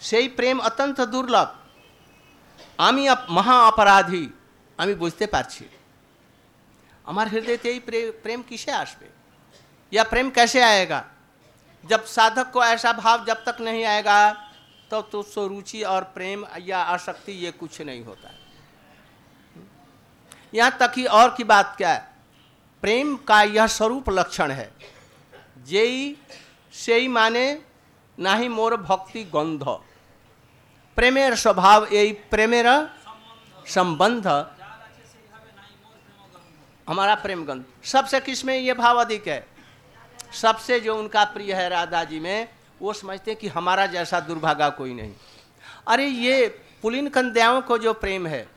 সেই 0.00 0.26
প্রেম 0.30 0.56
অত্যন্ত 0.60 0.98
দুর্লভ 1.06 1.48
আমি 2.78 3.02
মহা 3.30 3.56
অপরাধী 3.64 4.24
আমি 4.78 4.94
বুঝতে 4.94 5.26
পারছি 5.26 5.64
আমার 7.04 7.26
হৃদয়তে 7.28 7.68
এই 7.70 7.80
प्रेम 8.22 8.40
किसे 8.42 8.72
আসবে 8.74 9.08
यह 9.92 10.02
प्रेम 10.04 10.28
कैसे 10.30 10.60
आएगा 10.64 11.00
जब 11.84 12.00
साधक 12.06 12.50
को 12.50 12.60
ऐसा 12.66 12.90
भाव 12.94 13.24
जब 13.24 13.38
तक 13.44 13.56
नहीं 13.60 13.84
आएगा 13.86 14.20
तो 14.90 15.00
तो 15.02 15.22
सो 15.24 15.46
रुचि 15.46 15.82
और 15.84 16.02
प्रेम 16.14 16.44
या 16.62 16.80
आसक्ति 16.88 17.32
ये 17.44 17.50
कुछ 17.52 17.80
नहीं 17.82 18.02
होता 18.04 18.28
है 18.28 18.38
यहाँ 20.54 20.76
तक 20.80 20.92
ही 20.96 21.04
और 21.12 21.28
की 21.36 21.44
बात 21.44 21.74
क्या 21.78 21.92
है 21.92 22.02
प्रेम 22.81 23.15
का 23.17 23.41
यह 23.43 23.67
स्वरूप 23.67 24.09
लक्षण 24.09 24.51
है। 24.51 24.71
जेई 25.67 26.15
से 26.73 26.95
ही 26.95 27.07
माने 27.07 27.61
ना 28.19 28.35
ही 28.35 28.47
मोर 28.47 28.75
भक्ति 28.77 29.23
गंध। 29.23 29.63
प्रेमेर 30.97 31.35
स्वभाव 31.35 31.87
यही 31.93 32.11
प्रेमेर 32.31 32.67
संबंध। 33.67 34.27
हमारा 36.87 37.15
प्रेम 37.15 37.45
गंध। 37.45 37.65
सबसे 37.83 38.19
किसमें 38.19 38.57
ये 38.57 38.73
भाव 38.73 38.97
अधिक 38.97 39.27
है? 39.27 39.45
सबसे 40.33 40.79
जो 40.79 40.95
उनका 40.95 41.23
प्रिय 41.23 41.53
है 41.53 41.69
राधा 41.69 42.03
जी 42.03 42.19
में, 42.19 42.47
वो 42.81 42.93
समझते 42.93 43.31
हैं 43.31 43.39
कि 43.39 43.47
हमारा 43.47 43.85
जैसा 43.85 44.19
दुर्भागा 44.19 44.69
कोई 44.69 44.93
नहीं। 44.93 45.13
अरे 45.87 46.05
ये 46.05 46.47
पुलिन 46.81 47.07
कन्याओं 47.09 47.61
को 47.61 47.77
जो 47.77 47.93
प्रेम 47.93 48.27
है, 48.27 48.47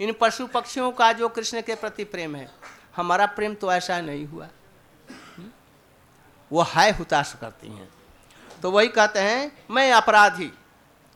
इन 0.00 0.14
पशु 0.20 0.46
पक्षियों 0.46 0.90
का 0.92 1.12
जो 1.12 1.28
कृष्ण 1.28 1.62
के 1.62 1.74
प्रति 1.74 2.04
प्रेम 2.04 2.36
है 2.36 2.50
हमारा 2.96 3.26
प्रेम 3.26 3.54
तो 3.54 3.72
ऐसा 3.72 4.00
नहीं 4.00 4.26
हुआ। 4.26 4.48
वो 6.52 6.60
हाय 6.60 6.90
हुताश 6.90 7.36
करती 7.40 7.68
हैं। 7.68 7.88
तो 8.62 8.70
वही 8.70 8.88
कहते 8.88 9.18
हैं, 9.18 9.64
मैं 9.70 9.92
अपराधी। 9.92 10.52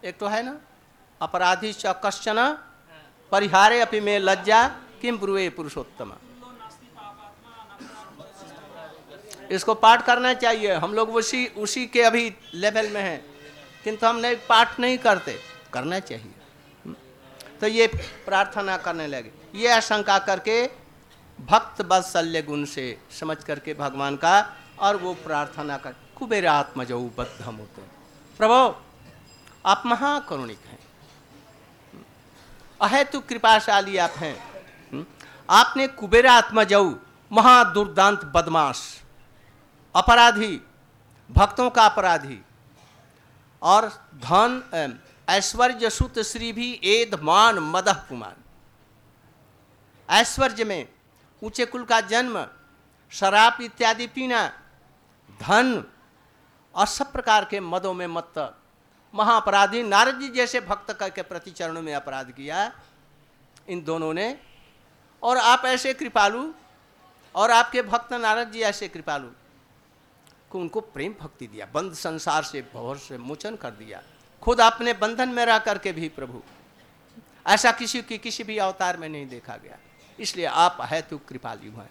एक 0.05 0.19
तो 0.19 0.27
है 0.27 0.43
ना? 0.43 0.61
अपराधी 1.23 1.73
च 1.73 1.83
कश्चन, 1.87 2.59
परिहारे 3.33 3.81
अपनी 3.81 4.01
में 4.01 4.19
लज्जा 4.19 4.69
किम 5.03 5.19
ब्रुवे 5.19 5.51
पुरुषोत्तम। 5.51 6.13
इसको 9.51 9.75
पाठ 9.75 10.07
करना 10.07 10.35
चाहिए। 10.35 10.73
हम 10.73 10.95
लोग 10.95 11.15
उसी 11.15 11.47
उसी 11.47 11.87
के 11.87 12.03
अभी 12.03 12.35
लेवल 12.55 12.91
में 12.91 13.03
हैं। 13.03 13.27
किंतु 13.85 14.07
हम 14.07 14.17
नहीं, 14.17 14.37
पाठ 14.37 14.81
नहीं 14.81 14.99
करते। 14.99 15.41
करना 15.73 15.99
चाहिए। 16.01 16.35
तो 17.61 17.67
ये 17.67 17.87
प्रार्थना 18.27 18.77
करने 18.77 19.07
लगे। 19.07 19.33
ये 19.55 19.73
आशंका 19.73 20.19
करके 20.19 20.86
भक्त 21.39 21.83
बत्सल्य 21.83 22.43
गुण 22.43 22.65
से 22.65 22.87
समझ 23.11 23.37
करके 23.45 23.75
भगवान 23.75 24.17
का 24.17 24.35
और 24.79 24.97
वो 24.97 25.15
प्रार्थना 25.15 25.77
कर 25.77 25.95
कुबेर 26.17 26.47
आत्मजऊ 26.47 27.09
बद्धम 27.19 27.55
होते 27.55 27.83
प्रभो, 28.39 28.83
आप 29.67 29.83
महाकरुणिक 29.87 30.59
हैं। 30.67 30.79
अहेतु 32.81 33.21
कृपाशाली 33.21 33.97
आप 33.97 34.15
हैं। 34.17 35.07
आपने 35.49 35.87
कुबेर 35.89 36.27
आत्मजऊ 36.27 36.95
महादुर्दांत 37.31 38.25
बदमाश, 38.25 38.83
अपराधी, 39.95 40.61
भक्तों 41.31 41.69
का 41.71 41.85
अपराधी, 41.85 42.41
और 43.63 43.89
धन 44.17 44.99
ऐश्वर्य 45.29 45.91
सुत 45.91 46.19
श्री 46.23 46.53
भी 46.53 46.73
एद 46.85 47.15
मान 47.23 47.59
मदह 47.59 47.93
कुमार। 48.09 48.37
ऐश्वर्य 50.09 50.65
में 50.65 50.89
ऊँचे 51.43 51.67
कुल 51.67 51.85
का 51.85 52.01
जन्म, 52.01 52.47
शराब 53.11 53.61
इत्यादि 53.61 54.07
पीना, 54.07 54.47
धन 55.43 55.85
और 56.75 56.87
सब 56.87 57.13
प्रकार 57.13 57.45
के 57.45 57.61
मदों 57.61 57.95
में 57.95 58.07
मत 58.07 58.59
महाअपराधी 59.15 59.83
नारद 59.83 60.21
जी 60.21 60.29
जैसे 60.29 60.61
भक्त 60.61 60.99
के 61.03 61.23
प्रति 61.23 61.51
चरणों 61.51 61.83
में 61.83 61.95
अपराध 61.95 62.31
किया। 62.31 62.73
इन 63.69 63.85
दोनों 63.85 64.15
ने, 64.15 64.39
और 65.23 65.37
आप 65.37 65.63
ऐसे 65.67 65.95
कृपालु, 65.95 66.53
और 67.35 67.51
आपके 67.51 67.83
भक्त 67.83 68.13
नारद 68.13 68.51
जी 68.51 68.61
ऐसे 68.61 68.89
कृपालु, 68.89 69.29
को 70.51 70.61
उनको 70.61 70.81
प्रेम 70.81 71.15
भक्ति 71.21 71.47
दिया, 71.47 71.67
बंद 71.67 71.95
संसार 71.95 72.43
से 72.43 72.67
भवर 72.75 72.97
से 72.97 73.19
मोचन 73.19 73.57
कर 73.57 73.71
दिया। 73.71 74.03
खुद 74.43 74.61
अपने 74.61 74.93
बंधन 74.93 75.29
में 75.29 75.47
रह 75.47 75.59
करके 75.59 75.93
भी 75.93 76.09
प्रभु। 76.09 76.43
ऐसा 77.47 77.73
किसी 77.73 78.03
की 78.03 78.19
किसी 78.19 78.45
भी 78.45 78.59
अवतार 78.59 78.97
में 78.97 79.09
नहीं 79.09 79.27
देखा 79.29 79.57
गया। 79.57 79.79
इसलिए 80.21 80.47
आप 80.47 80.79
है 80.81 81.03
तो 81.03 81.19
कृपालु 81.19 81.71
हैं 81.81 81.91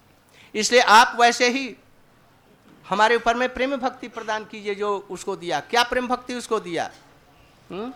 इसलिए 0.56 0.82
आप 0.82 1.18
वैसे 1.20 1.50
ही 1.50 1.76
हमारे 2.86 3.16
ऊपर 3.16 3.36
में 3.36 3.54
प्रेम 3.54 3.76
भक्ति 3.76 4.08
प्रदान 4.08 4.46
कीजिए 4.46 4.76
जो 4.76 4.98
उसको 5.10 5.36
दिया 5.36 5.60
क्या 5.60 5.84
प्रेम 5.84 6.08
भक्ति 6.08 6.34
उसको 6.34 6.60
दिया 6.60 6.90
हुँ? 7.72 7.80
हम्म? 7.80 7.94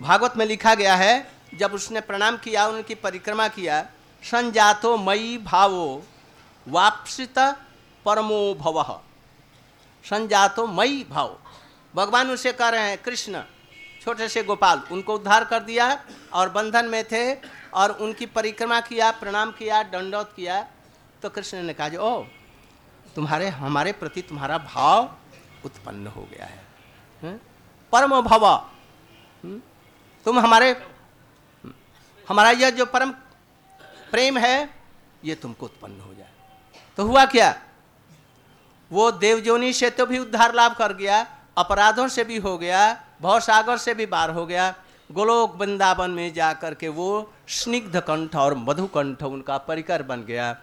भागवत 0.00 0.36
में 0.36 0.44
लिखा 0.46 0.74
गया 0.74 0.94
है, 0.94 1.30
जब 1.54 1.72
उसने 1.72 2.00
प्रणाम 2.00 2.36
किया, 2.36 2.66
उनकी 2.66 2.94
परिक्रमा 2.94 3.48
किया, 3.48 3.82
संजातो 4.22 4.96
मई 4.96 5.38
भावो 5.44 6.04
वापसित 6.66 7.38
परमो 8.04 8.54
भव 8.54 9.00
संजातो 10.04 10.66
मई 10.66 11.06
भाव 11.10 11.36
भगवान 11.94 12.30
उसे 12.30 12.52
कह 12.52 12.68
रहे 12.68 12.88
हैं, 12.88 12.98
कृष्ण, 12.98 13.42
छोटे 14.04 14.28
से 14.28 14.42
गोपाल, 14.42 14.82
उनको 14.92 15.14
उद्धार 15.14 15.44
कर 15.44 15.60
दिया 15.60 16.04
और 16.32 16.48
बंधन 16.48 16.84
में 16.84 17.04
थे 17.04 17.34
और 17.74 17.90
उनकी 17.92 18.26
परिक्रमा 18.26 18.80
किया, 18.80 19.10
प्रणाम 19.10 19.50
किया 19.52 19.82
दंडौत 19.82 20.32
किया। 20.36 20.62
तो 21.22 21.28
कृष्ण 21.30 21.62
ने 21.62 21.74
कहा 21.74 21.88
जो 21.88 22.00
ओ 22.00 22.24
तुम्हारे, 23.16 23.48
हमारे 23.48 23.92
प्रति 23.92 24.22
तुम्हारा 24.22 24.58
भाव 24.58 25.14
उत्पन्न 25.64 26.06
हो 26.06 26.22
गया 26.22 26.46
है? 26.46 27.38
परम 27.92 28.20
भव? 28.20 28.44
तुम 30.26 30.38
हमारे, 30.40 30.70
हमारा 32.28 32.50
यह 32.50 32.70
जो 32.70 32.86
परम 32.86 33.10
प्रेम 34.10 34.38
है, 34.38 34.70
ये 35.24 35.34
तुमको 35.34 35.66
उत्पन्न 35.66 36.00
हो 36.00 36.14
जाए। 36.14 36.30
तो 36.98 37.06
हुआ 37.06 37.24
क्या? 37.24 37.54
वो 38.90 39.10
देवजोनी 39.12 39.72
से 39.72 39.90
तो 39.90 40.06
भी 40.06 40.18
उद्धार 40.18 40.54
लाभ 40.54 40.76
कर 40.76 40.92
गया, 40.92 41.26
अपराधों 41.58 42.08
से 42.08 42.24
भी 42.24 42.36
हो 42.36 42.56
गया, 42.58 42.80
भवसागर 43.22 43.78
से 43.78 43.94
भी 43.94 44.06
बार 44.06 44.30
हो 44.30 44.46
गया 44.46 44.74
गोलोक 45.12 45.56
वृंदावन 45.56 46.10
में 46.10 46.34
जा 46.34 46.52
कर 46.52 46.74
के 46.74 46.88
वो 46.88 47.32
स्निग्ध 47.48 48.00
कंठ 48.00 48.36
और 48.36 48.54
मधुकंठ 48.54 49.22
उनका 49.22 49.58
परिकर 49.58 50.02
बन 50.02 50.22
गया, 50.22 50.56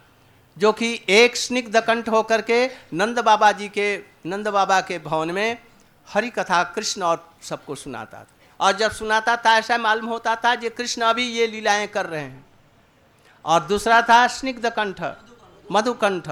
जो 0.57 0.71
कि 0.71 1.01
एक 1.09 1.35
स्निग्ध 1.35 1.81
कंठ 1.81 2.09
होकर 2.09 2.41
के 2.41 2.67
नंद 2.93 3.19
बाबा 3.19 3.51
जी 3.51 3.69
के, 3.69 3.97
नंद 4.25 4.47
बाबा 4.47 4.81
के 4.81 4.99
भवन 4.99 5.31
में 5.31 5.57
हरि 6.07 6.29
कथा 6.29 6.63
कृष्ण 6.63 7.01
और 7.01 7.29
सबको 7.41 7.75
सुनाता 7.75 8.19
था। 8.19 8.27
और 8.59 8.71
जब 8.71 8.91
सुनाता 8.91 9.35
था, 9.37 9.57
ऐसा 9.57 9.77
मालूम 9.77 10.05
होता 10.05 10.35
था 10.35 10.55
कि 10.55 10.69
कृष्ण 10.69 11.01
अभी 11.01 11.23
ये 11.23 11.47
लीलाएँ 11.47 11.87
कर 11.87 12.05
रहे 12.05 12.21
हैं। 12.21 12.45
और 13.45 13.63
दूसरा 13.63 14.01
था 14.01 14.27
स्निग्ध 14.27 14.69
कंठ, 14.69 15.03
मधुकंठ, 15.71 16.29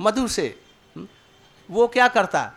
मधु 0.00 0.28
से। 0.28 0.60
वो 1.70 1.88
क्या 1.88 2.08
करता? 2.08 2.52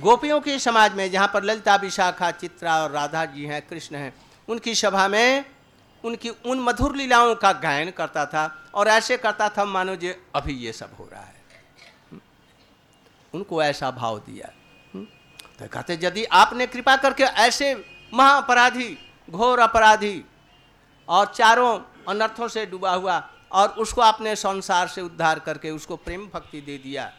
गोपियों 0.00 0.40
के 0.40 0.58
समाज 0.58 0.94
में 0.94 1.10
जहाँ 1.10 1.30
पर 1.34 1.44
ललिता 1.44 1.76
विशाखा, 1.76 2.30
चित्रा 2.30 2.76
और 2.82 2.90
राधा 2.90 3.24
जी 3.24 3.44
हैं, 3.44 3.60
कृष्ण 3.62 3.96
हैं, 3.96 4.14
उनकी 4.48 4.74
सभा 4.74 5.08
में 5.08 5.44
उनकी 6.04 6.28
उन 6.28 6.60
मधुर 6.60 6.96
लीलाओं 6.96 7.34
का 7.34 7.52
गायन 7.52 7.90
करता 7.90 8.24
था 8.26 8.70
और 8.74 8.88
ऐसे 8.88 9.16
करता 9.16 9.48
था, 9.48 9.64
मानो 9.64 9.96
जो 9.96 10.14
अभी 10.34 10.52
ये 10.52 10.72
सब 10.72 10.96
हो 10.98 11.08
रहा 11.12 11.22
है। 11.22 12.20
उनको 13.34 13.62
ऐसा 13.62 13.90
भाव 13.90 14.18
दिया। 14.18 14.48
तो 15.58 15.68
कहते, 15.68 15.98
यदि 16.02 16.24
आपने 16.24 16.66
कृपा 16.66 16.96
करके 16.96 17.24
ऐसे 17.24 17.74
महाअपराधी, 18.14 18.96
घोर 19.30 19.58
अपराधी 19.58 20.24
और 21.08 21.26
चारों 21.26 21.78
अनर्थों 22.08 22.48
से 22.48 22.66
डूबा 22.66 22.94
हुआ 22.94 23.22
और 23.52 23.68
उसको 23.68 24.00
आपने 24.00 24.36
संसार 24.36 24.88
से 24.88 25.00
उद्धार 25.00 25.38
करके 25.38 25.70
उसको 25.70 25.96
प्रेम 25.96 26.28
भक्ति 26.34 26.60
दे 26.60 26.78
दिया 26.78 27.12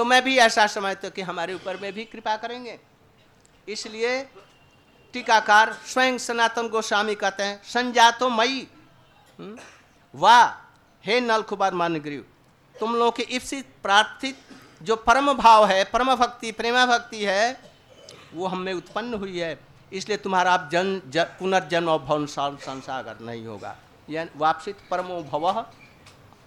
तो 0.00 0.04
मैं 0.04 0.22
भी 0.24 0.36
ऐसा 0.38 0.66
समझता 0.66 1.08
कि 1.08 1.22
हमारे 1.22 1.54
ऊपर 1.54 1.76
में 1.76 1.92
भी 1.92 2.04
कृपा 2.04 2.36
करेंगे। 2.36 2.78
इसलिए 3.68 4.22
टीकाकार 5.14 5.72
स्वयं 5.86 6.18
सनातन 6.18 6.68
गोस्वामी 6.68 7.14
कहते 7.14 7.42
हैं 7.42 7.60
संजातो 7.64 8.28
मई 8.30 8.66
वाह 10.14 10.46
हे 11.04 11.20
नल 11.20 11.26
नलखुबार 11.26 11.74
मानग्रीव 11.74 12.24
तुम 12.74 12.96
लोगों 12.96 13.10
के 13.10 13.22
इप्सित 13.22 13.76
प्रार्थित 13.82 14.38
जो 14.82 14.96
परम 14.96 15.32
भाव 15.34 15.66
है 15.66 15.84
परम 15.84 16.14
भक्ति 16.16 16.52
प्रेमा 16.52 16.86
भक्ति 16.86 17.24
है 17.24 17.60
वो 18.34 18.46
हम 18.46 18.68
उत्पन्न 18.68 19.14
हुई 19.14 19.38
है। 19.38 19.58
इसलिए 19.92 20.16
तुम्हारा 20.16 20.52
आप 20.52 20.68
जन, 20.72 21.00
जन 21.06 21.24
पुनर्जन्म 21.38 21.98
भवन 21.98 22.26
संसागर 22.26 23.20
नहीं 23.20 23.46
होगा। 23.46 23.76
यानी 24.10 24.38
वापसित 24.38 24.76
परमो 24.90 25.22
भव 25.22 25.50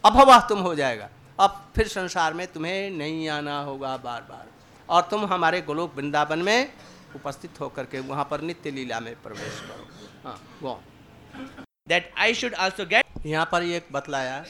अभव 0.04 0.40
तुम 0.40 0.60
हो 0.60 0.76
जाएगा। 0.76 1.10
अब 1.40 1.72
फिर 1.76 1.88
संसार 1.88 2.34
में 2.34 2.46
तुम्हें 2.54 2.90
नहीं 2.92 3.28
आना 3.30 3.60
होगा 3.62 3.96
बार 3.98 4.22
बार 4.22 4.48
और 4.90 5.02
तुम 5.12 5.26
हमारे 5.26 5.62
गोलोक 5.62 5.96
वृंदावन 5.96 6.40
में 6.40 6.74
उपस्थित 7.16 7.60
होकर 7.60 7.86
के 7.86 8.00
वहाँ 8.00 8.28
पर 8.32 8.42
नित्य 8.42 8.72
लीला 8.72 9.00
में 9.00 9.16
प्रवेश 9.22 9.60
करो। 9.60 9.88
हाँ 10.24 10.40
वो 10.62 10.82
that 11.90 12.04
I 12.18 12.32
should 12.34 12.56
also 12.56 12.86
get 12.90 13.26
यहाँ 13.26 13.46
पर 13.52 13.64
एक 13.64 13.88
बतलाया 13.92 14.44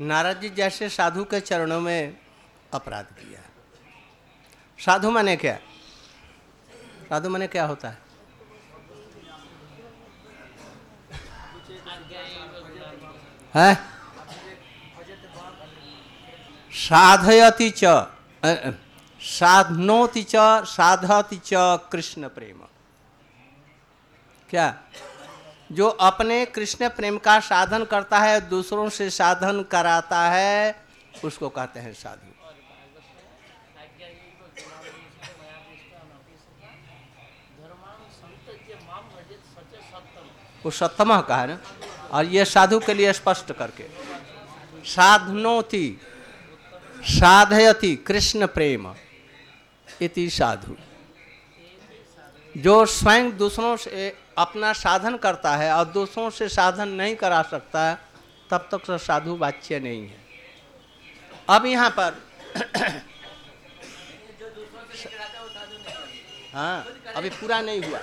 नारद 0.00 0.40
जी 0.40 0.48
जैसे 0.50 0.88
साधु 0.88 1.24
के 1.24 1.40
चरणों 1.40 1.80
में 1.80 2.16
अपराध 2.74 3.06
किया। 3.18 3.40
साधु 4.78 5.10
माने 5.10 5.36
क्या? 5.36 5.56
साधु 7.08 7.28
माने 7.30 7.46
क्या 7.46 7.64
होता 7.66 7.88
है? 7.88 7.98
है? 13.54 13.93
साधयति 16.74 17.70
च 17.70 17.84
साधनोति 19.20 20.22
च, 20.22 20.32
साधति 20.64 21.36
च 21.36 21.50
कृष्ण 21.92 22.28
प्रेम। 22.28 22.58
क्या? 24.50 24.78
जो 25.72 25.88
अपने 25.88 26.46
कृष्ण 26.46 26.88
प्रेम 26.88 27.18
का 27.18 27.40
साधन 27.40 27.84
करता 27.84 28.18
है, 28.18 28.48
दूसरों 28.48 28.88
से 28.88 29.10
साधन 29.10 29.62
कराता 29.62 30.20
है, 30.28 30.84
उसको 31.24 31.48
कहते 31.48 31.80
हैं 31.80 31.94
साधु। 31.94 32.30
वो 40.64 40.70
सप्तम 40.70 41.20
का 41.20 41.36
है 41.36 41.46
ना? 41.46 41.58
और 42.12 42.24
ये 42.24 42.44
साधु 42.44 42.78
के 42.78 42.94
लिए 42.94 43.12
स्पष्ट 43.12 43.52
करके। 43.52 43.88
साधनोति। 44.84 46.00
साधयति 47.04 47.94
कृष्ण 47.96 48.46
प्रेम 48.46 48.94
इति 50.02 50.28
साधु। 50.30 50.76
जो 52.54 52.84
स्वयं 52.86 53.36
दूसरों 53.36 53.76
से 53.76 54.12
अपना 54.38 54.72
साधन 54.72 55.16
करता 55.16 55.56
है 55.56 55.70
और 55.72 55.84
दूसरों 55.84 56.28
से 56.30 56.48
साधन 56.48 56.88
नहीं 56.90 57.16
करा 57.16 57.42
सकता 57.42 57.88
है 57.88 57.98
तब 58.50 58.68
तक 58.72 58.84
तो 58.86 58.98
साधु 58.98 59.36
वाच्य 59.36 59.80
नहीं 59.80 60.08
है। 60.08 60.22
अब 61.48 61.66
यहाँ 61.66 61.90
पर 61.90 62.22
हाँ 66.54 66.86
अभी 67.16 67.30
पूरा 67.30 67.60
नहीं 67.60 67.82
हुआ। 67.82 67.98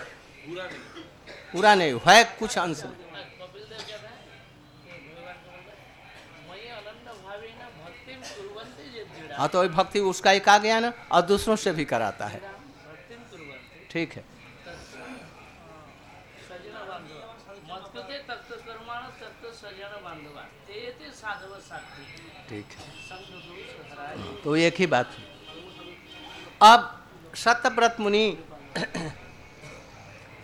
पूरा 1.53 1.75
नहीं 1.75 1.91
हुआ। 1.91 2.13
है 2.13 2.23
कुछ 2.39 2.57
अंश 2.57 2.83
में। 2.85 3.10
हाँ 9.31 9.47
तो 9.49 9.67
भक्ति 9.69 9.99
उसका 9.99 10.31
एक 10.31 10.49
आ 10.49 10.57
गया 10.57 10.79
ना, 10.79 10.91
और 11.11 11.21
दूसरों 11.21 11.55
से 11.55 11.71
भी 11.71 11.85
कराता 11.85 12.25
है। 12.25 12.41
ठीक 13.91 14.13
है। 14.13 14.23
ठीक 22.49 22.65
है। 22.71 24.41
तो 24.43 24.55
एक 24.55 24.75
ही 24.75 24.87
बात 24.87 25.07
है। 25.07 25.23
अब 26.61 26.79
सत्यव्रत 27.35 27.97
मुनि 27.99 28.37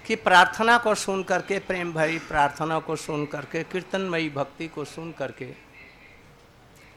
की 0.06 0.16
प्रार्थना 0.16 0.78
को 0.78 0.94
सुन 0.96 1.24
करके, 1.24 1.60
प्रेम 1.60 1.94
भरी 1.94 2.20
प्रार्थना 2.20 2.80
को 2.80 2.96
सुन 2.96 3.26
करके, 3.26 3.64
कीर्तनमयी 3.64 4.30
भक्ति 4.30 4.68
को 4.68 4.86
सुन 4.86 5.12
करके 5.12 5.46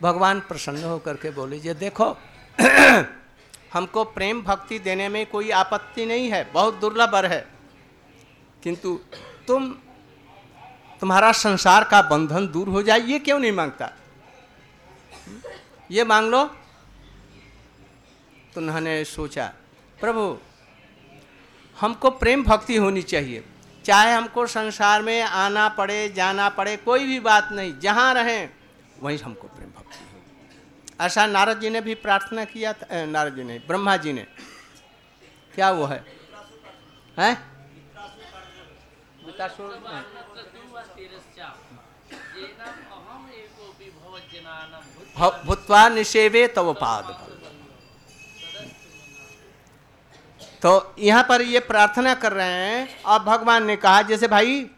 भगवान 0.03 0.41
प्रसन्न 0.41 0.85
होकर 0.85 1.15
के 1.15 1.31
बोले, 1.31 1.57
ये 1.57 1.75
देखो, 1.75 2.17
हमको 3.73 4.05
प्रेम 4.05 4.43
भक्ति 4.43 4.79
देने 4.79 5.09
में 5.09 5.27
कोई 5.27 5.51
आपत्ति 5.51 6.07
नहीं 6.07 6.31
है, 6.31 6.53
बहुत 6.53 6.75
दुर्लभ 6.75 7.15
है। 7.15 7.49
किंतु 8.63 9.01
तुम, 9.47 9.75
तुम्हारा 11.01 11.33
संसार 11.33 11.85
का 11.85 12.03
बंधन 12.03 12.49
दूर 12.49 12.69
हो 12.69 12.83
जाए, 12.83 13.01
ये 13.01 13.19
क्यों 13.19 13.39
नहीं 13.39 13.53
माँगता? 13.53 13.93
ये 15.91 16.05
मांग 16.05 16.31
लो। 16.31 16.45
तो 18.55 18.61
उन्होंने 18.61 19.05
सोचा, 19.05 19.53
प्रभु, 20.01 20.39
हमको 21.81 22.11
प्रेम 22.11 22.45
भक्ति 22.45 22.77
होनी 22.77 23.03
चाहिए। 23.03 23.45
चाहे 23.85 24.13
हमको 24.13 24.47
संसार 24.47 25.03
में 25.03 25.23
आना 25.23 25.69
पड़े, 25.69 26.09
जाना 26.09 26.49
पड़े, 26.49 26.77
कोई 26.77 27.05
भी 27.05 27.21
बात 27.21 27.49
नहीं, 27.53 27.79
जहाँ 27.79 28.15
रहें 28.15 28.51
वहीं 29.03 29.19
हमको 29.19 29.49
प्रेम 29.49 29.71
भक्ति 29.71 30.05
हो 30.05 30.19
ऐसा 31.01 31.27
नारद 31.27 31.61
जी 31.61 31.71
ने 31.71 31.81
भी 31.81 31.95
प्रार्थना 31.95 32.45
किया 32.45 32.73
था 32.73 33.05
नारद 33.07 33.37
जी 33.37 33.43
ने 33.43 33.59
ब्रह्मा 33.59 33.97
जी 33.97 34.13
ने। 34.13 34.27
क्या 35.55 35.71
वो 35.71 35.85
है? 35.85 36.05
हैं? 37.19 37.35
भूत्वा 45.47 45.89
निषेवे 45.89 46.47
तव 46.47 46.73
पाद 46.75 47.05
तो 50.63 50.95
यहाँ 50.99 51.23
पर 51.29 51.43
ये 51.43 51.61
प्रार्थना 51.61 52.15
कर 52.15 52.33
रहे 52.33 52.47
हैं। 52.47 53.03
और 53.03 53.19
भगवान 53.19 53.65
ने 53.65 53.77
कहा 53.77 54.03
जैसे 54.03 54.29
भाई 54.29 54.71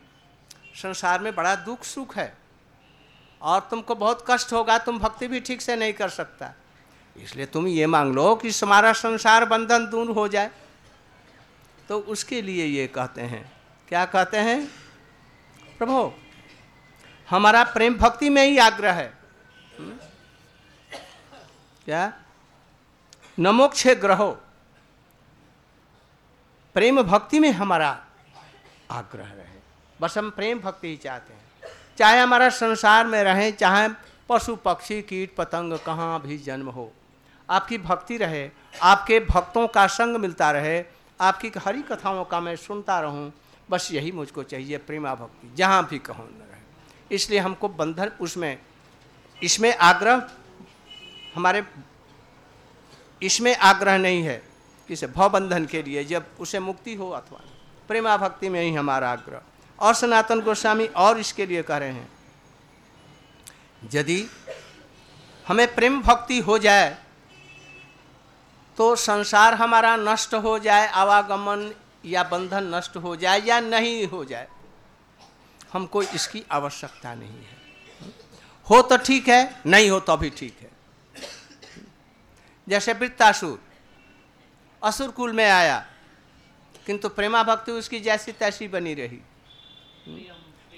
संसार 0.75 1.21
में 1.21 1.35
बड़ा 1.35 1.55
दुख 1.57 1.85
सुख 1.85 2.17
है। 2.17 2.42
और 3.43 3.61
तुमको 3.61 3.95
बहुत 3.95 4.25
कष्ट 4.31 4.53
होगा, 4.53 4.79
तुम 4.79 4.99
भक्ति 4.99 5.29
भी 5.29 5.41
ठीक 5.41 5.63
से 5.63 5.77
नहीं 5.77 5.93
कर 5.93 6.09
सकता। 6.09 6.53
इसलिए 7.17 7.47
तुम 7.47 7.67
ये 7.67 7.87
मांग 7.87 8.15
लो 8.15 8.37
कि 8.37 8.51
हमारा 8.51 8.93
संसार 8.93 9.45
बंधन 9.45 9.87
दूर 9.87 10.11
हो 10.11 10.29
जाए। 10.29 10.51
तो 11.89 11.99
उसके 11.99 12.43
लिए 12.43 12.67
ये 12.67 12.87
कहते 12.87 13.21
हैं। 13.21 13.53
क्या 13.89 14.05
कहते 14.05 14.37
हैं? 14.37 14.67
प्रभु, 15.79 16.13
हमारा 17.31 17.65
प्रेम 17.65 17.95
भक्ति 17.95 18.29
में 18.29 18.45
ही 18.45 18.59
आग्रह 18.59 18.93
है। 18.93 19.19
हम्म? 19.79 19.93
क्या? 21.85 22.13
न 23.41 23.49
मोक्ष 23.49 23.87
ग्रहो। 23.87 24.31
प्रेम 26.75 27.03
भक्ति 27.03 27.39
में 27.39 27.53
हमारा 27.53 28.05
आग्रह 28.91 29.25
रहे। 29.25 29.61
बस 30.01 30.19
हम 30.19 30.31
प्रेम 30.31 30.61
भक्ति 30.61 30.89
ही 30.89 30.97
चाहते 30.97 31.33
हैं। 31.33 31.52
चाहे 31.99 32.21
हमारा 32.21 32.49
संसार 32.49 33.07
में 33.07 33.23
रहें, 33.25 33.57
चाहे 33.57 33.89
पशु, 34.29 34.57
पक्षी, 34.57 35.01
कीट, 35.03 35.35
पतंग, 35.37 35.79
कहाँ 35.79 36.21
भी 36.21 36.39
जन्म 36.39 36.69
हो। 36.69 36.91
आपकी 37.49 37.79
भक्ति 37.79 38.17
रहे, 38.17 38.49
आपके 38.83 39.21
भक्तों 39.21 39.67
का 39.69 39.87
संग 39.87 40.17
मिलता 40.17 40.51
रहे, 40.51 40.85
आपकी 41.21 41.51
हरी 41.59 41.83
कथाओं 41.83 42.25
का 42.25 42.41
मैं 42.41 42.57
सुनता 42.57 43.01
रहूँ, 43.01 43.33
बस 43.69 43.89
यही 43.93 44.13
मुझको 44.13 44.43
चाहिए 44.43 44.79
प्रेमा 44.79 45.15
भक्ति, 45.15 45.53
जहाँ 45.57 45.87
भी 45.91 45.99
कहूँ 45.99 46.27
न 46.27 46.43
रहे। 46.43 47.15
इसलिए 47.15 47.39
हमको 47.39 47.69
बंधन 47.69 48.11
उसमें, 48.21 48.59
इसमें 49.43 49.75
आग्रह, 49.77 50.23
हमारे, 51.35 51.65
इसमें 53.23 53.57
आग्रह 53.57 53.99
नहीं 53.99 54.23
है 54.23 54.43
किसे, 54.89 55.07
भवबंधन 55.07 55.67
के 55.67 55.83
लिए, 55.83 56.05
जब 56.05 56.27
उसे 56.41 56.59
मुक्ति 56.61 56.95
हो 56.95 57.11
अथवा 57.11 57.41
प्रेमा 57.89 58.17
भक्ति 58.17 58.49
में 58.49 58.61
ही 58.63 58.75
हमारा 58.75 59.11
आग्रह। 59.13 59.41
और 59.83 59.95
सनातन 59.95 60.41
गोस्वामी 60.41 60.87
और 60.87 61.19
इसके 61.21 61.47
लिए 61.47 61.63
कह 61.63 61.77
रहे 61.77 61.93
हैं। 61.93 62.11
यदि 63.93 64.25
हमें 65.47 65.75
प्रेम 65.75 66.01
भक्ति 66.03 66.39
हो 66.41 66.59
जाए 66.59 66.97
तो 68.79 68.95
संसार 68.97 69.55
हमारा 69.55 69.97
नष्ट 69.99 70.35
हो 70.35 70.59
जाए, 70.59 70.87
आवागमन 70.89 71.73
या 72.05 72.23
बंधन 72.23 72.75
नष्ट 72.75 72.97
हो 72.97 73.15
जाए 73.17 73.41
या 73.41 73.59
नहीं 73.61 74.07
हो 74.07 74.25
जाए 74.25 74.49
हमको 75.73 76.03
इसकी 76.03 76.43
आवश्यकता 76.53 77.15
नहीं 77.15 77.31
है। 77.31 77.61
हो 78.67 78.81
तो 78.83 78.97
ठीक 78.97 79.29
है, 79.29 79.61
नहीं 79.67 79.91
हो 79.91 79.99
तो 80.01 80.17
भी 80.17 80.31
ठीक 80.31 80.57
है। 80.61 80.71
जैसे 82.67 82.93
वृत्तासुर, 82.93 83.59
असुर 84.83 85.11
कुल 85.11 85.33
में 85.33 85.49
आया, 85.51 85.85
किंतु 86.87 87.09
प्रेमा 87.09 87.43
भक्ति 87.43 87.73
उसकी 87.73 88.01
जैसी 88.01 88.33
तैसी 88.35 88.69
बनी 88.69 88.95
रही। 88.95 89.21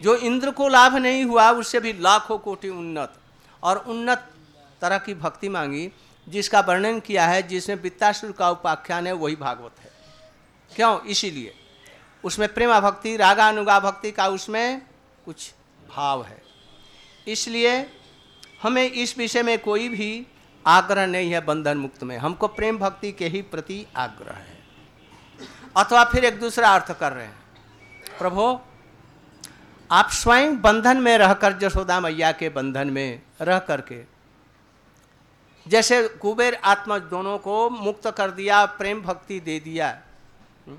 जो 0.02 0.16
इंद्र 0.16 0.50
को 0.50 0.68
लाभ 0.68 0.96
नहीं 0.96 1.24
हुआ, 1.24 1.50
उससे 1.50 1.80
भी 1.80 1.92
लाखों 1.92 2.38
कोटि 2.38 2.68
उन्नत। 2.68 3.14
और 3.62 3.78
उन्नत 3.78 4.30
तरह 4.80 4.98
की 4.98 5.14
भक्ति 5.14 5.48
मांगी, 5.48 5.92
जिसका 6.28 6.60
वर्णन 6.60 7.00
किया 7.00 7.26
है, 7.26 7.42
जिसमें 7.42 7.76
वित्तासुर 7.76 8.32
का 8.32 8.50
उपाख्यान 8.50 9.06
है, 9.06 9.12
वही 9.12 9.37
भागवत 9.37 9.72
है। 9.80 9.90
क्यों? 10.76 11.00
इसीलिए। 11.00 11.54
उसमें 12.24 12.54
प्रेमा 12.54 12.80
भक्ति, 12.80 13.16
रागानुगा 13.16 13.80
भक्ति 13.80 14.12
का 14.12 14.28
उसमें 14.28 14.82
कुछ 15.24 15.54
भाव 15.88 16.24
है। 16.24 16.42
इसलिए 17.28 17.90
हमें 18.62 18.90
इस 18.90 19.18
विषय 19.18 19.42
में 19.42 19.58
कोई 19.58 19.88
भी 19.88 20.26
आग्रह 20.66 21.06
नहीं 21.06 21.32
है 21.32 21.40
बंधन 21.40 21.78
मुक्त 21.78 22.02
में। 22.02 22.18
हमको 22.18 22.48
प्रेम 22.48 22.78
भक्ति 22.78 23.12
के 23.12 23.28
ही 23.28 23.42
प्रति 23.42 23.87
आग्रह 23.96 24.32
है। 24.32 24.64
अथवा 25.76 26.04
फिर 26.04 26.24
एक 26.24 26.40
दूसरा 26.40 26.74
अर्थ 26.74 26.98
कर 26.98 27.12
रहे 27.12 27.24
हैं। 27.24 27.38
प्रभु 28.18 28.60
आप 29.94 30.11
स्वयं 30.12 30.57
बंधन 30.61 31.00
में 31.00 31.16
रहकर 31.18 31.52
जशोदा 31.59 31.98
मैया 32.00 32.30
के 32.33 32.48
बंधन 32.48 32.88
में 32.90 33.20
रह 33.40 33.59
करके, 33.61 34.02
जैसे 35.66 36.02
कुबेर 36.20 36.54
आत्मा 36.64 36.98
दोनों 37.11 37.37
को 37.38 37.68
मुक्त 37.70 38.07
कर 38.16 38.30
दिया, 38.30 38.64
प्रेम 38.74 39.02
भक्ति 39.02 39.38
दे 39.40 39.59
दिया 39.61 39.88
हम्म? 40.66 40.78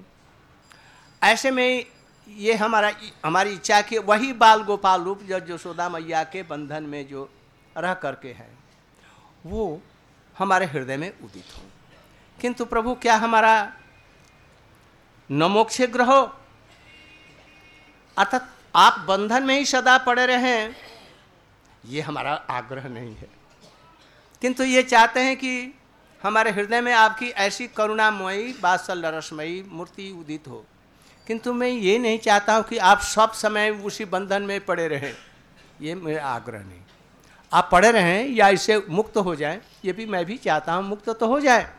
ऐसे 1.21 1.51
में 1.51 1.85
ये 2.27 2.53
हमारा, 2.55 2.91
हमारी 3.25 3.53
इच्छा 3.53 3.81
कि 3.81 3.97
वही 3.99 4.33
बाल 4.35 4.63
गोपाल 4.63 5.03
रूप 5.03 5.21
जो 5.23 5.39
जशोदा 5.47 5.87
मैया 5.89 6.23
के 6.25 6.43
बंधन 6.43 6.83
में 6.83 7.07
जो 7.07 7.29
रह 7.77 7.93
करके 7.95 8.27
है, 8.29 8.49
वो 9.45 9.81
हमारे 10.35 10.65
हृदय 10.65 10.97
में 10.97 11.09
उदित 11.09 11.57
हो 11.57 11.63
किंतु 12.39 12.65
प्रभु, 12.65 12.93
क्या 12.95 13.15
हमारा 13.17 13.71
नमोक्ष 15.29 15.81
ग्रह 15.93 16.11
अर्थात 18.17 18.51
आप 18.75 19.05
बंधन 19.07 19.43
में 19.43 19.59
ही 19.59 19.65
सदा 19.65 19.97
पड़े 19.97 20.25
रहें। 20.25 20.75
ये 21.85 22.01
हमारा 22.01 22.33
आग्रह 22.49 22.89
नहीं 22.89 23.15
है। 23.15 23.29
किंतु 24.41 24.63
ये 24.63 24.83
चाहते 24.83 25.19
हैं 25.19 25.37
कि 25.37 25.79
हमारे 26.23 26.51
हृदय 26.51 26.81
में 26.81 26.93
आपकी 26.93 27.29
ऐसी 27.29 27.67
करुणामयी, 27.67 28.55
बात्सल 28.61 29.05
रसमयी 29.05 29.63
मूर्ति 29.67 30.17
उदित 30.19 30.43
हो। 30.47 30.65
किंतु 31.27 31.53
मैं 31.53 31.67
ये 31.67 31.97
नहीं 31.97 32.19
चाहता 32.19 32.55
हूँ 32.55 32.63
कि 32.63 32.77
आप 32.77 32.99
सब 32.99 33.31
समय 33.31 33.69
उसी 33.69 34.05
बंधन 34.05 34.41
में 34.41 34.65
पड़े 34.65 34.87
रहें। 34.87 35.13
ये 35.81 35.95
मेरा 35.95 36.27
आग्रह 36.27 36.59
नहीं। 36.59 36.81
आप 37.53 37.69
पड़े 37.71 37.91
रहें 37.91 38.27
या 38.27 38.49
इसे 38.49 38.85
मुक्त 38.89 39.17
हो 39.17 39.35
जाए, 39.35 39.61
ये 39.85 39.93
भी 39.93 40.05
मैं 40.05 40.25
भी 40.25 40.37
चाहता 40.37 40.73
हूँ 40.73 40.83
मुक्त 40.83 41.09
तो 41.09 41.27
हो 41.27 41.39
जाए। 41.39 41.69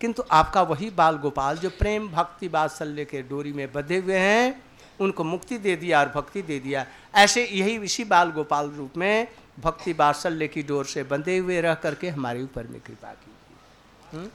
किंतु 0.00 0.24
आपका 0.30 0.62
वही 0.62 0.90
बाल 0.90 1.16
गोपाल 1.16 1.56
जो 1.56 1.70
प्रेम, 1.70 2.08
भक्ति, 2.08 2.48
बात्सल्य 2.48 3.04
के 3.04 3.22
डोरी 3.22 3.52
में 3.52 3.72
बंधे 3.72 3.96
हुए 3.96 4.18
हैं 4.18 4.71
उनको 5.02 5.24
मुक्ति 5.24 5.58
दे 5.58 5.76
दिया 5.76 6.00
और 6.00 6.08
भक्ति 6.08 6.42
दे 6.42 6.58
दिया। 6.60 6.86
ऐसे 7.14 7.44
यही 7.44 7.76
इसी 7.78 8.04
बाल 8.04 8.30
गोपाल 8.30 8.70
रूप 8.70 8.96
में 8.96 9.28
भक्ति 9.60 9.92
बात्सल्य 9.92 10.48
की 10.48 10.62
डोर 10.62 10.84
से 10.84 11.02
बंधे 11.02 11.38
हुए 11.38 11.60
रह 11.60 11.74
करके 11.74 12.08
हमारे 12.08 12.42
ऊपर 12.42 12.66
में 12.66 12.80
कृपा 12.80 13.12
की? 13.12 14.30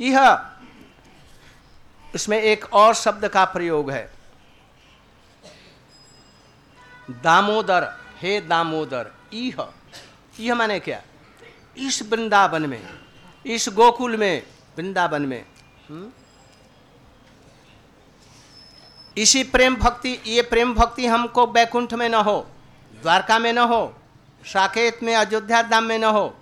यह 0.00 0.50
उसमें 2.14 2.40
एक 2.42 2.64
और 2.72 2.94
शब्द 2.94 3.28
का 3.28 3.44
प्रयोग 3.44 3.90
है। 3.90 4.12
दामोदर, 7.10 7.92
हे 8.20 8.40
दामोदर, 8.40 9.10
इह। 9.32 9.56
यह 10.40 10.54
माने 10.54 10.80
क्या? 10.80 11.02
इस 11.78 12.02
वृंदावन 12.02 12.66
में, 12.66 12.82
इस 13.46 13.68
गोकुल 13.68 14.16
में, 14.16 14.46
वृंदावन 14.78 15.22
में। 15.22 15.44
हुँ? 15.90 16.12
इसी 19.16 19.42
प्रेम 19.44 19.76
भक्ति, 19.76 20.18
ये 20.26 20.42
प्रेम 20.42 20.74
भक्ति 20.74 21.06
हमको 21.06 21.46
बैकुंठ 21.46 21.94
में 21.94 22.08
न 22.08 22.14
हो, 22.14 22.46
द्वारका 22.94 23.38
में 23.38 23.52
न 23.52 23.58
हो 23.58 23.94
साकेत 24.42 25.02
में, 25.02 25.14
अयोध्या 25.14 25.62
धाम 25.62 25.84
में 25.84 25.98
न 25.98 26.04
हो, 26.06 26.34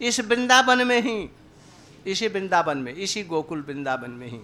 इस 0.00 0.20
वृंदावन 0.20 0.86
में 0.86 1.00
ही, 1.02 1.28
इसी 2.06 2.28
वृंदावन 2.28 2.78
में, 2.78 2.92
इसी 2.94 3.22
गोकुल 3.22 3.64
वृंदावन 3.68 4.10
में 4.10 4.28
ही? 4.28 4.40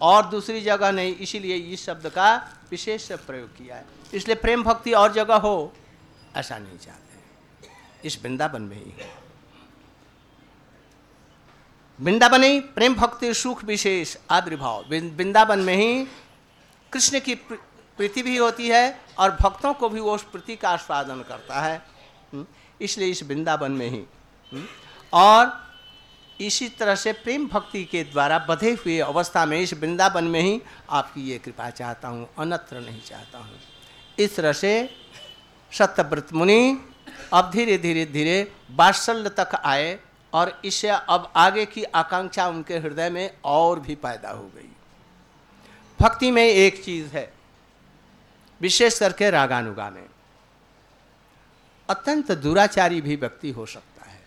और 0.00 0.26
दूसरी 0.26 0.60
जगह 0.60 0.90
नहीं, 0.90 1.14
इसीलिए 1.16 1.56
इस 1.56 1.84
शब्द 1.86 2.08
का 2.08 2.36
विशेष 2.70 3.10
प्रयोग 3.12 3.48
किया 3.48 3.76
है। 3.76 3.84
इसलिए 4.14 4.36
प्रेम 4.36 4.62
भक्ति 4.62 4.92
और 4.92 5.12
जगह 5.12 5.36
हो, 5.36 5.72
ऐसा 6.36 6.58
नहीं 6.58 6.78
चाहते 6.78 8.06
इस 8.06 8.18
वृंदावन 8.22 8.62
में 8.62 8.76
ही। 8.76 8.92
वृंदावन 11.98 12.42
ही 12.44 12.60
प्रेम 12.60 12.94
भक्ति, 12.94 13.32
सुख 13.34 13.64
विशेष 13.64 14.16
आदृभाव 14.30 14.84
वृंदावन 14.90 15.58
में 15.58 15.74
ही 15.76 16.06
कृष्ण 16.92 17.20
की 17.20 17.34
प्रीति 17.34 18.22
भी 18.22 18.36
होती 18.36 18.68
है 18.68 18.98
और 19.18 19.30
भक्तों 19.40 19.72
को 19.74 19.88
भी 19.88 20.00
वो 20.00 20.14
उस 20.14 20.22
प्रीति 20.22 20.56
का 20.56 20.70
आस्वादन 20.70 21.22
करता 21.28 21.60
है। 21.60 21.76
हम्म, 22.32 22.46
इसलिए 22.80 23.08
इस 23.08 23.22
वृंदावन 23.22 23.72
में 23.72 23.88
ही। 23.88 24.04
हम्म, 24.52 24.64
और 25.12 25.52
इसी 26.40 26.68
तरह 26.68 26.94
से 26.94 27.12
प्रेम 27.14 27.46
भक्ति 27.48 27.84
के 27.84 28.02
द्वारा 28.04 28.38
बधे 28.48 28.72
हुए 28.74 28.98
अवस्था 29.00 29.44
में 29.46 29.58
इस 29.60 29.72
वृंदावन 29.74 30.24
में 30.24 30.40
ही 30.40 30.60
आपकी 30.90 31.22
ये 31.30 31.38
कृपा 31.38 31.70
चाहता 31.70 32.08
हूँ 32.08 32.28
अन्यत्र 32.38 32.80
नहीं 32.80 33.00
चाहता 33.00 33.38
हूँ। 33.38 33.58
इस 34.18 34.36
तरह 34.36 34.52
से 34.52 34.72
सत्यव्रत 35.72 36.32
मुनि 36.32 36.78
अब 37.34 37.50
धीरे 37.50 37.78
धीरे 37.78 38.04
धीरे 38.06 38.36
बात्सल्य 38.70 39.30
तक 39.30 39.54
आए 39.54 39.98
और 40.32 40.60
इससे 40.64 40.88
अब 40.88 41.32
आगे 41.36 41.64
की 41.66 41.82
आकांक्षा 41.84 42.46
उनके 42.48 42.78
हृदय 42.78 43.10
में 43.10 43.30
और 43.44 43.80
भी 43.80 43.94
पैदा 43.96 44.30
हो 44.30 44.50
गई। 44.54 44.70
भक्ति 46.00 46.30
में 46.30 46.44
एक 46.44 46.84
चीज़ 46.84 47.06
है, 47.06 47.32
विशेष 48.60 48.98
करके 48.98 49.30
रागानुगा 49.30 49.90
में। 49.90 50.06
अत्यंत 51.90 52.32
दुराचारी 52.32 53.00
भी 53.00 53.16
व्यक्ति 53.16 53.50
हो 53.50 53.66
सकता 53.66 54.10
है? 54.10 54.24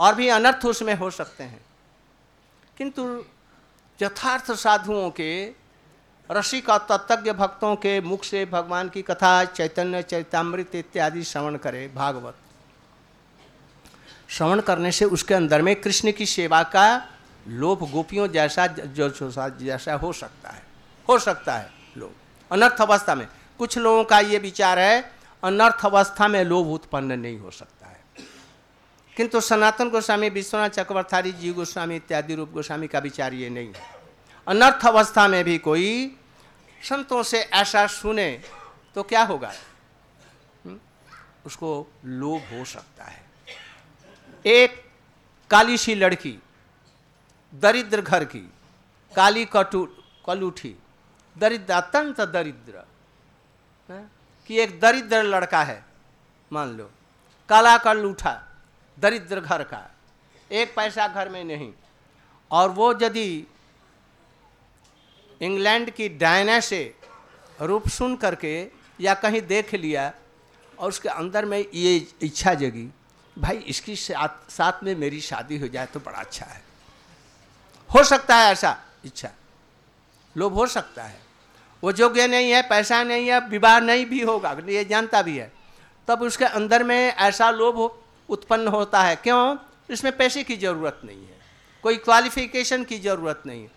और 0.00 0.14
भी 0.14 0.28
अनर्थ 0.28 0.66
उसमें 0.66 0.94
हो 0.94 1.10
सकते 1.10 1.44
हैं। 1.44 1.64
किंतु 2.78 3.24
यथार्थ 4.02 4.52
साधुओं 4.52 5.10
के 5.10 5.52
रसिक 6.30 6.68
और 6.68 6.86
तत्ज्ञ 6.90 7.32
भक्तों 7.32 7.76
के 7.76 8.00
मुख 8.00 8.24
से 8.24 8.46
भगवान 8.46 8.88
की 8.88 9.02
कथा, 9.02 9.44
चैतन्य, 9.44 10.02
चैतामृत 10.02 10.74
इत्यादि 10.74 11.24
श्रवण 11.24 11.56
करे 11.56 11.88
भागवत। 11.88 12.36
श्रवण 14.28 14.60
करने 14.60 14.92
से 14.92 15.04
उसके 15.04 15.34
अंदर 15.34 15.62
में 15.62 15.76
कृष्ण 15.76 16.12
की 16.12 16.26
सेवा 16.26 16.62
का 16.62 17.13
लोभ 17.48 17.90
गोपियों 17.90 18.28
जैसा 18.28 18.66
जो 18.66 19.30
जैसा 19.50 19.94
हो 19.94 20.12
सकता 20.12 20.50
है। 20.50 20.62
हो 21.08 21.18
सकता 21.18 21.56
है 21.56 21.72
लोभ। 21.96 22.12
अनर्थ 22.52 22.80
अवस्था 22.80 23.14
में। 23.14 23.28
कुछ 23.58 23.78
लोगों 23.78 24.04
का 24.04 24.18
ये 24.18 24.38
विचार 24.38 24.78
है, 24.78 25.12
अनर्थ 25.44 25.84
अवस्था 25.84 26.28
में 26.28 26.44
लोभ 26.44 26.66
उत्पन्न 26.66 27.12
नहीं 27.12 27.38
हो 27.38 27.50
सकता 27.50 27.86
है। 27.86 28.04
किंतु 29.16 29.40
सनातन 29.40 29.90
गोस्वामी, 29.90 30.28
विश्वनाथ 30.28 30.70
चक्रवर्ती 30.70 31.32
जी 31.32 31.52
गोस्वामी 31.52 31.96
इत्यादि 31.96 32.34
रूप 32.34 32.50
गोस्वामी 32.50 32.86
का 32.86 32.98
विचार 32.98 33.34
ये 33.34 33.50
नहीं 33.50 33.68
है। 33.68 33.82
अनर्थ 34.48 34.86
अवस्था 34.86 35.28
में 35.28 35.44
भी 35.44 35.58
कोई 35.58 36.16
संतों 36.82 37.22
से 37.22 37.38
ऐसा 37.40 37.86
सुने 37.86 38.42
तो 38.94 39.02
क्या 39.02 39.22
होगा? 39.22 39.52
हम्म? 40.66 40.78
उसको 41.46 41.92
लोभ 42.04 42.40
हो 42.40 42.64
सकता 42.64 43.04
है। 43.04 43.22
एक 44.46 44.84
काली 45.50 45.78
सी 45.78 45.94
लड़की 45.94 46.38
दरिद्र 47.54 48.00
घर 48.00 48.24
की, 48.24 48.40
काली 49.12 49.44
कटू, 49.44 49.84
कलूठी, 50.26 50.74
दरिद्र, 51.36 51.72
अत्यंत 51.72 52.20
दरिद्र, 52.20 52.84
हैं? 53.88 54.10
कि 54.46 54.58
एक 54.60 54.78
दरिद्र 54.80 55.22
लड़का 55.24 55.62
है, 55.62 55.84
मान 56.52 56.76
लो, 56.76 56.90
काला 57.48 57.76
कलूठा, 57.78 58.34
दरिद्र 58.98 59.40
घर 59.40 59.62
का, 59.62 59.90
एक 60.50 60.74
पैसा 60.76 61.06
घर 61.08 61.28
में 61.28 61.42
नहीं 61.44 61.72
और 62.50 62.70
वो 62.70 62.92
यदि 63.02 63.46
इंग्लैंड 65.40 65.90
की 65.90 66.08
डायना 66.08 66.58
से 66.60 66.82
रूप 67.58 67.88
सुन 67.88 68.16
करके 68.16 68.54
या 69.00 69.14
कहीं 69.14 69.40
देख 69.46 69.74
लिया 69.74 70.12
और 70.78 70.88
उसके 70.88 71.08
अंदर 71.08 71.44
में 71.44 71.58
ये 71.58 71.96
इच्छा 72.22 72.54
जगी, 72.54 72.88
भाई 73.36 73.56
इसकी 73.68 73.96
साथ 73.96 74.50
साथ 74.50 74.84
में 74.84 74.94
मेरी 74.96 75.20
शादी 75.20 75.58
हो 75.58 75.68
जाए 75.68 75.86
तो 75.86 76.00
बड़ा 76.00 76.18
अच्छा 76.18 76.46
है 76.46 76.62
हो 77.94 78.02
सकता 78.04 78.36
है 78.36 78.52
ऐसा 78.52 78.76
इच्छा। 79.04 79.30
लोभ 80.36 80.54
हो 80.54 80.66
सकता 80.66 81.02
है। 81.02 81.18
वो 81.82 81.92
योग्य 81.98 82.26
नहीं 82.26 82.50
है 82.50 82.62
पैसा 82.62 83.02
नहीं 83.02 83.28
है 83.28 83.38
विवाह 83.48 83.78
नहीं 83.80 84.06
भी 84.06 84.20
होगा 84.20 84.56
ये 84.68 84.84
जानता 84.84 85.22
भी 85.22 85.36
है। 85.38 85.52
तब 86.08 86.22
उसके 86.22 86.44
अंदर 86.44 86.82
में 86.82 86.96
ऐसा 86.96 87.50
लोभ 87.50 87.76
हो, 87.76 87.86
उत्पन्न 88.28 88.68
होता 88.68 89.02
है। 89.02 89.16
क्यों? 89.16 89.56
इसमें 89.90 90.16
पैसे 90.16 90.42
की 90.44 90.56
ज़रूरत 90.56 91.00
नहीं 91.04 91.16
है 91.18 91.32
कोई 91.84 91.96
क्वालिफिकेशन 91.96 92.84
की 92.84 92.98
ज़रूरत 92.98 93.42
नहीं 93.46 93.62
है। 93.62 93.70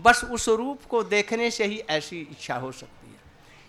बस 0.00 0.24
उस 0.24 0.48
रूप 0.48 0.84
को 0.90 1.02
देखने 1.02 1.50
से 1.50 1.64
ही 1.64 1.78
ऐसी 1.90 2.20
इच्छा 2.20 2.54
हो 2.54 2.70
सकती 2.72 3.06
है। 3.06 3.20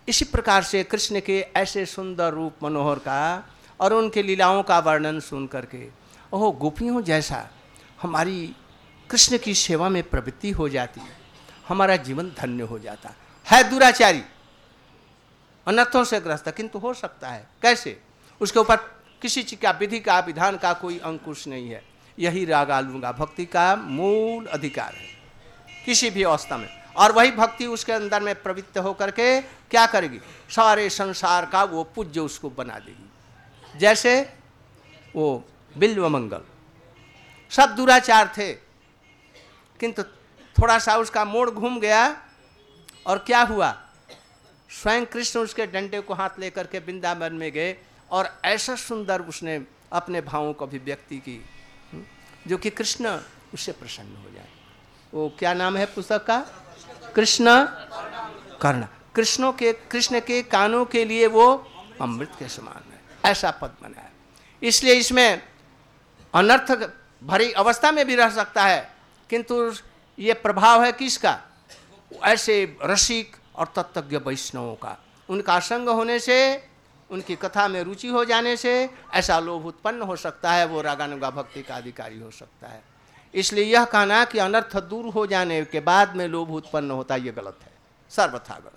इसी 0.08 0.26
प्रकार 0.26 0.64
से 0.64 0.84
कृष्ण 0.84 1.20
के 1.20 1.40
ऐसे 1.56 1.86
सुंदर 1.86 2.34
रूप 2.34 2.64
मनोहर 2.64 3.00
का 3.00 3.20
और 3.80 3.94
उनके 3.94 4.24
लीलाओं 4.24 4.64
का 4.64 4.80
वर्णन 4.80 5.20
सुन 5.20 5.46
करके 5.48 5.88
ओह 6.34 6.52
गोपियों 6.54 7.02
जैसा 7.02 7.48
हमारी 8.02 8.56
कृष्ण 9.14 9.38
की 9.38 9.54
सेवा 9.54 9.90
में 9.90 10.04
प्रवृत्ति 10.04 10.52
हो 10.52 10.70
जाती 10.70 11.00
है, 11.00 11.18
हमारा 11.68 11.96
जीवन 11.96 12.32
धन्य 12.38 12.64
हो 12.64 12.80
जाता 12.80 13.10
है। 13.48 13.70
दुराचारी, 13.70 14.24
अनर्थों 15.68 16.04
से 16.04 16.20
ग्रस्त, 16.20 16.50
किंतु 16.50 16.80
हो 16.80 16.94
सकता 16.94 17.30
है। 17.30 17.48
कैसे? 17.62 18.02
उसके 18.42 18.60
ऊपर 18.60 18.76
किसी 19.22 19.44
चीज़ 19.44 19.60
का, 19.60 19.72
विधि 19.72 20.00
का, 20.00 20.20
विधान 20.20 20.58
का 20.58 20.74
कोई 20.74 20.98
अंकुश 21.00 21.48
नहीं 21.48 21.70
है। 21.70 21.84
यही 22.20 22.46
राग 22.46 22.72
आलूँगा। 22.72 23.12
भक्ति 23.12 23.46
का 23.46 23.76
मूल 23.76 24.46
अधिकार 24.46 24.96
है, 24.96 25.08
किसी 25.86 26.10
भी 26.10 26.24
अवस्था 26.24 26.58
में। 26.58 26.84
और 26.94 27.12
वही 27.12 27.32
भक्ति 27.32 27.66
उसके 27.66 27.92
अंदर 27.92 28.22
में 28.22 28.36
प्रवृत्त 28.44 28.78
होकर 28.78 29.12
के 29.12 29.42
क्या 29.42 29.86
करेगी? 29.86 30.20
सारे 30.50 30.90
संसार 30.90 31.46
का 31.46 31.64
वो 31.64 31.84
पूज्य 31.84 32.20
उसको 32.20 32.50
बना 32.50 32.80
देगी। 32.80 33.10
जैसे 33.80 34.34
वो 35.16 35.46
बिल्व 35.78 36.10
मंगल, 36.10 36.42
सब 37.52 37.76
दुराचार 37.76 38.34
थे। 38.38 38.73
किंतु 39.80 40.04
थोड़ा 40.56 40.78
सा 40.80 40.96
उसका 40.98 41.26
मोड़ 41.26 41.50
घूम 41.50 41.80
गया 41.80 42.06
और 43.08 43.18
क्या 43.20 43.42
हुआ? 43.42 43.72
स्वयं 44.70 45.06
कृष्ण 45.06 45.40
उसके 45.40 45.66
डंडे 45.68 46.00
को 46.02 46.14
हाथ 46.14 46.40
लेकर 46.40 46.68
के 46.68 46.80
वृंदावन 46.80 47.34
में 47.34 47.52
गए 47.52 47.76
और 48.12 48.30
ऐसा 48.46 48.76
सुंदर 48.76 49.22
उसने 49.22 49.62
अपने 49.92 50.22
भावों 50.22 50.54
को 50.54 50.66
अभिव्यक्ति 50.66 51.18
की 51.18 51.44
जो 52.48 52.58
कि 52.58 52.70
कृष्ण 52.70 53.20
उससे 53.54 53.72
प्रसन्न 53.72 54.16
हो 54.16 54.32
जाए। 54.34 54.48
वो 55.14 55.30
क्या 55.40 55.54
नाम 55.54 55.78
है 55.78 55.86
पुस्तक 55.86 56.26
का? 56.26 56.40
कृष्ण 57.16 57.46
कर्ण। 58.62 58.86
कृष्णों 59.16 59.52
के, 59.54 59.74
कृष्ण 59.74 60.20
के 60.20 60.42
कानों 60.44 60.86
के 60.86 61.04
लिए 61.06 61.28
वो 61.28 61.46
अमृत 62.02 62.32
के 62.40 62.48
समान 62.50 62.92
है, 62.92 63.02
ऐसा 63.32 63.52
पद 63.52 63.76
बनाया 63.82 64.10
इसलिए 64.62 64.94
इसमें 64.94 65.42
अनर्थ 66.34 66.72
भरी 67.24 67.52
अवस्था 67.52 67.92
में 67.92 68.06
भी 68.06 68.16
रह 68.16 68.30
सकता 68.30 68.64
है। 68.64 68.93
किंतु 69.30 69.74
ये 70.20 70.34
प्रभाव 70.34 70.84
है 70.84 70.92
किसका? 70.92 71.42
ऐसे 72.24 72.78
रसिक 72.84 73.36
और 73.56 73.74
तत्वज्ञ 73.76 74.18
वैष्णवों 74.18 74.76
का। 74.76 74.98
उनका 75.30 75.60
संग 75.60 75.90
होने 75.90 76.20
से, 76.20 76.70
उनकी 77.10 77.36
कथा 77.36 77.68
में 77.68 77.84
रुचि 77.84 78.08
हो 78.08 78.26
जाने 78.26 78.58
से, 78.58 78.90
ऐसा 79.14 79.40
लोभ 79.40 79.66
उत्पन्न 79.66 80.02
हो 80.02 80.16
सकता 80.16 80.52
है, 80.52 80.66
वो 80.66 80.82
रागानुगा 80.82 81.30
भक्ति 81.30 81.64
का 81.64 81.76
अधिकारी 81.76 82.20
हो 82.20 82.32
सकता 82.32 82.68
है। 82.68 82.84
इसलिए 83.34 83.64
यह 83.64 83.86
कहना 83.86 84.26
कि 84.26 84.40
अनर्थ 84.40 84.78
दूर 84.78 85.14
हो 85.14 85.28
जाने 85.28 85.66
के 85.66 85.80
बाद 85.80 86.16
में 86.16 86.28
लोभ 86.28 86.52
उत्पन्न 86.52 86.92
होता 86.92 87.16
है 87.16 87.22
ये 87.22 87.32
गलत 87.32 87.60
है। 87.62 87.72
सर्वथा 88.10 88.54
गलत 88.54 88.74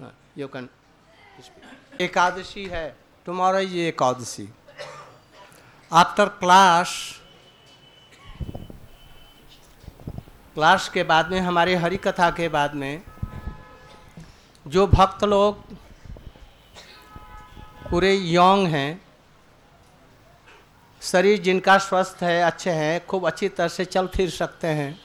है। 0.00 0.12
यू 0.38 0.48
कैन 0.48 0.68
एकादशी 2.00 2.64
है। 2.66 2.96
टुमारो 3.26 3.58
ये 3.58 3.88
एकादशी। 3.88 4.48
आफ्टर 5.92 6.28
क्लास 6.28 7.20
क्लास 10.54 10.88
के 10.88 11.02
बाद 11.02 11.30
में, 11.30 11.40
हमारे 11.40 11.74
हरि 11.74 11.96
कथा 11.96 12.30
के 12.30 12.48
बाद 12.48 12.74
में, 12.74 13.02
जो 14.66 14.86
भक्त 14.86 15.24
लोग 15.24 15.72
पूरे 17.90 18.14
यौंग 18.14 18.66
हैं, 18.66 19.04
शरीर 21.02 21.40
जिनका 21.40 21.78
स्वस्थ 21.78 22.22
है, 22.22 22.42
अच्छे 22.42 22.70
हैं, 22.70 23.06
खूब 23.06 23.26
अच्छी 23.26 23.48
तरह 23.48 23.68
से 23.68 23.84
चल 23.84 24.06
फिर 24.06 24.30
सकते 24.30 24.66
हैं, 24.66 25.00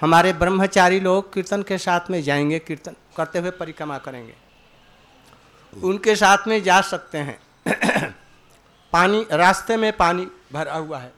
हमारे 0.00 0.32
ब्रह्मचारी 0.32 1.00
लोग 1.00 1.32
कीर्तन 1.32 1.62
के 1.62 1.78
साथ 1.78 2.00
में 2.10 2.22
जाएँगे, 2.22 2.58
कीर्तन 2.58 2.96
करते 3.16 3.38
हुए 3.38 3.50
परिक्रमा 3.50 3.98
करेंगे। 3.98 4.34
उनके 5.84 6.16
साथ 6.16 6.38
में 6.46 6.62
जा 6.62 6.80
सकते 6.80 7.18
हैं। 7.18 7.40
पानी, 8.92 9.26
रास्ते 9.32 9.76
में 9.76 9.96
पानी 9.96 10.28
भरा 10.52 10.74
हुआ 10.74 10.98
है। 10.98 11.12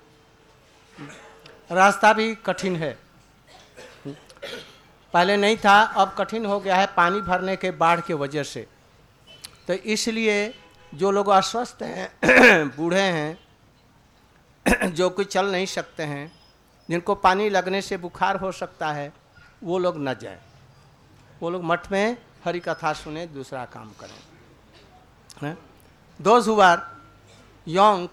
रास्ता 1.73 2.13
भी 2.13 2.35
कठिन 2.35 2.77
है। 2.77 3.10
पहले 5.13 5.37
नहीं 5.37 5.57
था 5.57 5.81
अब 5.81 6.15
कठिन 6.19 6.47
हो 6.47 6.61
गया 6.61 6.77
है 6.77 6.87
पानी 6.87 7.21
भरने 7.21 7.57
के 7.57 7.71
बाढ़ 7.71 8.01
के 8.01 8.15
वजह 8.15 8.43
से। 8.43 8.67
तो 9.67 9.73
इसलिए 9.73 10.55
जो 10.95 11.11
लोग 11.11 11.29
अस्वस्थ 11.29 11.83
हैं 11.83 12.69
बूढ़े 12.77 13.01
हैं 13.01 14.93
जो 14.95 15.11
कोई 15.11 15.25
चल 15.25 15.53
नहीं 15.53 15.67
सकते 15.67 16.03
हैं 16.03 16.33
जिनको 16.89 17.15
पानी 17.15 17.49
लगने 17.49 17.83
से 17.83 17.97
बुखार 17.97 18.37
हो 18.37 18.53
सकता 18.53 18.93
है 18.93 19.13
वो 19.63 19.79
लोग 19.79 19.97
न 19.99 20.15
जाएँ। 20.15 20.41
वो 21.41 21.51
लोग 21.51 21.65
मठ 21.65 21.93
में 21.93 22.17
हरी 22.45 22.61
कथा 22.61 22.93
सुने 22.93 23.27
दूसरा 23.27 23.65
काम 23.65 23.91
करें। 24.01 25.57
Those 26.21 26.49
who 26.49 26.61
are 26.61 26.79
young 27.67 28.09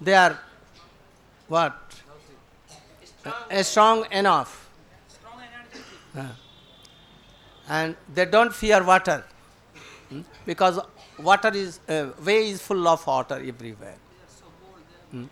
they 0.00 0.14
are 0.14 0.36
what? 1.48 1.72
Strong, 3.04 3.62
strong 3.62 4.04
enough. 4.10 4.48
uh, 4.48 4.61
and 7.68 7.96
they 8.14 8.24
don't 8.24 8.54
fear 8.54 8.82
water 8.82 9.24
hmm? 10.08 10.20
because 10.46 10.78
water 11.18 11.50
is 11.54 11.80
uh, 11.88 12.06
way 12.24 12.50
is 12.50 12.60
full 12.60 12.86
of 12.88 13.06
water 13.06 13.40
everywhere 13.52 13.96
hmm? 15.10 15.24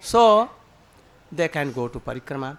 so 0.00 0.48
they 1.30 1.48
can 1.48 1.72
go 1.72 1.88
to 1.88 2.00
parikrama 2.00 2.56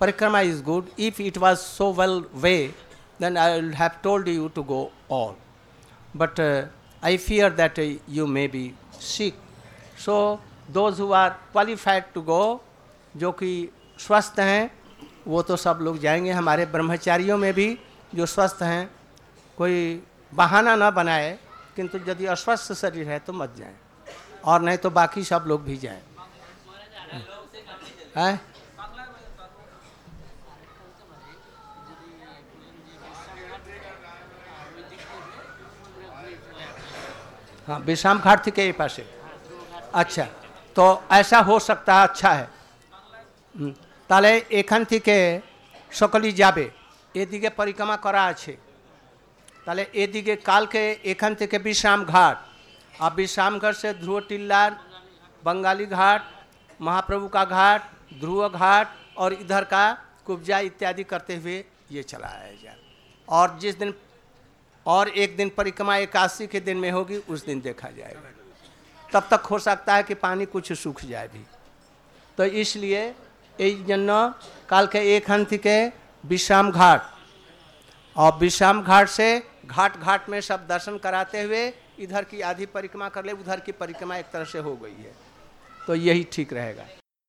parikrama 0.00 0.44
is 0.44 0.60
good 0.60 0.90
if 0.96 1.20
it 1.20 1.38
was 1.38 1.64
so 1.64 1.90
well 1.90 2.24
way 2.46 2.72
then 3.18 3.36
i 3.36 3.56
will 3.56 3.72
have 3.72 4.00
told 4.02 4.28
you 4.28 4.48
to 4.54 4.62
go 4.62 4.90
all 5.08 5.36
but 6.14 6.38
uh, 6.38 6.64
i 7.02 7.16
fear 7.16 7.48
that 7.50 7.78
uh, 7.78 7.82
you 8.08 8.26
may 8.26 8.46
be 8.46 8.74
sick. 8.98 9.34
So 9.96 10.40
those 10.68 10.98
who 10.98 11.12
are 11.12 11.36
qualified 11.52 12.12
to 12.14 12.22
go, 12.22 12.60
जो 13.16 13.32
कि 13.32 13.68
स्वस्थ 13.98 14.40
हैं 14.40 14.70
वो 15.26 15.42
तो 15.42 15.56
सब 15.56 15.78
लोग 15.82 15.98
जाएँगे, 15.98 16.30
हमारे 16.30 16.66
ब्रह्मचारियों 16.66 17.36
में 17.38 17.52
भी 17.54 17.78
जो 18.14 18.26
स्वस्थ 18.26 18.62
हैं, 18.62 18.90
कोई 19.58 20.02
बहाना 20.32 20.74
ना 20.76 20.90
बनाए, 20.90 21.38
किंतु 21.76 21.98
यदि 22.08 22.26
अस्वस्थ 22.26 22.72
शरीर 22.72 23.08
है 23.08 23.18
तो 23.18 23.32
मत 23.32 23.54
जाएँ। 23.58 23.74
और 24.44 24.60
नहीं 24.62 24.78
तो 24.78 24.90
बाकी 24.90 25.24
सब 25.24 25.44
लोग 25.46 25.64
भी 25.64 25.76
जाएँ। 25.76 26.02
है? 28.16 28.40
हाँ 37.66 37.78
विश्राम 37.78 38.18
घाट 38.20 38.46
थी 38.46 38.50
के 38.50 38.70
पास? 38.72 39.00
अच्छा 39.94 40.24
तो 40.76 40.84
ऐसा 41.12 41.38
हो 41.38 41.58
सकता 41.58 41.94
है 41.94 42.06
अच्छा 42.08 42.32
है। 42.32 42.48
তাহলে 44.09 44.31
এখান 44.59 44.81
থেকে 44.91 45.15
সকলেই 45.91 46.33
যাবে 46.33 46.65
এদিকে 47.15 47.49
পরিক্রমা 47.59 47.97
করা 48.05 48.21
আছে 48.25 48.53
তাহলে 49.67 49.83
এদিকে 50.03 50.33
কালকে 50.49 50.83
এখান 51.11 51.31
থেকে 51.39 51.57
বিশ্রাম 51.59 52.01
ঘাট 52.05 52.37
और 52.93 53.13
विश्राम 53.13 53.57
घाट 53.59 53.75
से 53.75 53.93
ध्रुव 53.95 54.19
टिल्ला 54.21 54.61
बंगाली 55.43 55.85
घाट 55.87 56.21
महाप्रभु 56.79 57.27
का 57.29 57.43
घाट 57.47 57.81
ध्रुव 58.13 58.49
घाट 58.49 58.87
और 59.17 59.33
इधर 59.35 59.63
का 59.65 59.85
कुब्जा 60.25 60.59
इत्यादि 60.61 61.03
करते 61.05 61.35
हुए 61.35 61.63
ये 61.91 62.03
चलाया 62.03 62.51
जाए 62.63 62.77
और 63.27 63.57
जिस 63.59 63.77
दिन 63.77 63.93
और 64.85 65.09
एक 65.15 65.35
दिन 65.37 65.49
परिक्रमा 65.57 65.95
एकादशी 65.97 66.47
के 66.47 66.59
दिन 66.61 66.77
में 66.77 66.89
होगी 66.91 67.17
उस 67.29 67.45
दिन 67.45 67.61
देखा 67.61 67.89
जाएगा 67.91 68.29
तब 69.09 69.27
तक 69.31 69.45
हो 69.45 69.59
सकता 69.61 69.95
है 69.95 70.03
कि 70.03 70.13
पानी 70.17 70.45
कुछ 70.47 70.71
सूख 70.75 71.03
जाए 71.05 71.27
भी 71.27 71.43
तो 72.37 72.45
इसलिए 72.55 73.03
এই 73.59 73.73
জন্য 73.87 74.09
কালকে 74.69 74.99
এখান 75.15 75.41
থেকে 75.45 75.75
विश्राम 76.23 76.71
घाट 76.71 77.01
और 78.15 78.31
विश्राम 78.39 78.81
घाट 78.83 79.07
से 79.09 79.27
घाट 79.67 79.99
घाट 79.99 80.29
में 80.29 80.39
सब 80.41 80.65
दर्शन 80.67 80.97
कराते 80.97 81.41
हुए 81.41 81.63
इधर 81.99 82.23
की 82.23 82.41
आधी 82.43 82.65
परिक्रमा 82.69 83.09
कर 83.09 83.25
ले 83.25 83.33
उधर 83.33 83.59
की 83.59 83.71
परिक्रमा 83.73 84.17
एक 84.17 84.25
तरह 84.33 84.45
से 84.45 84.59
हो 84.59 84.75
गई 84.77 84.97
है 84.99 85.13
तो 85.81 85.95
यही 85.97 86.25
ठीक 86.31 86.53
रहेगा 86.53 86.85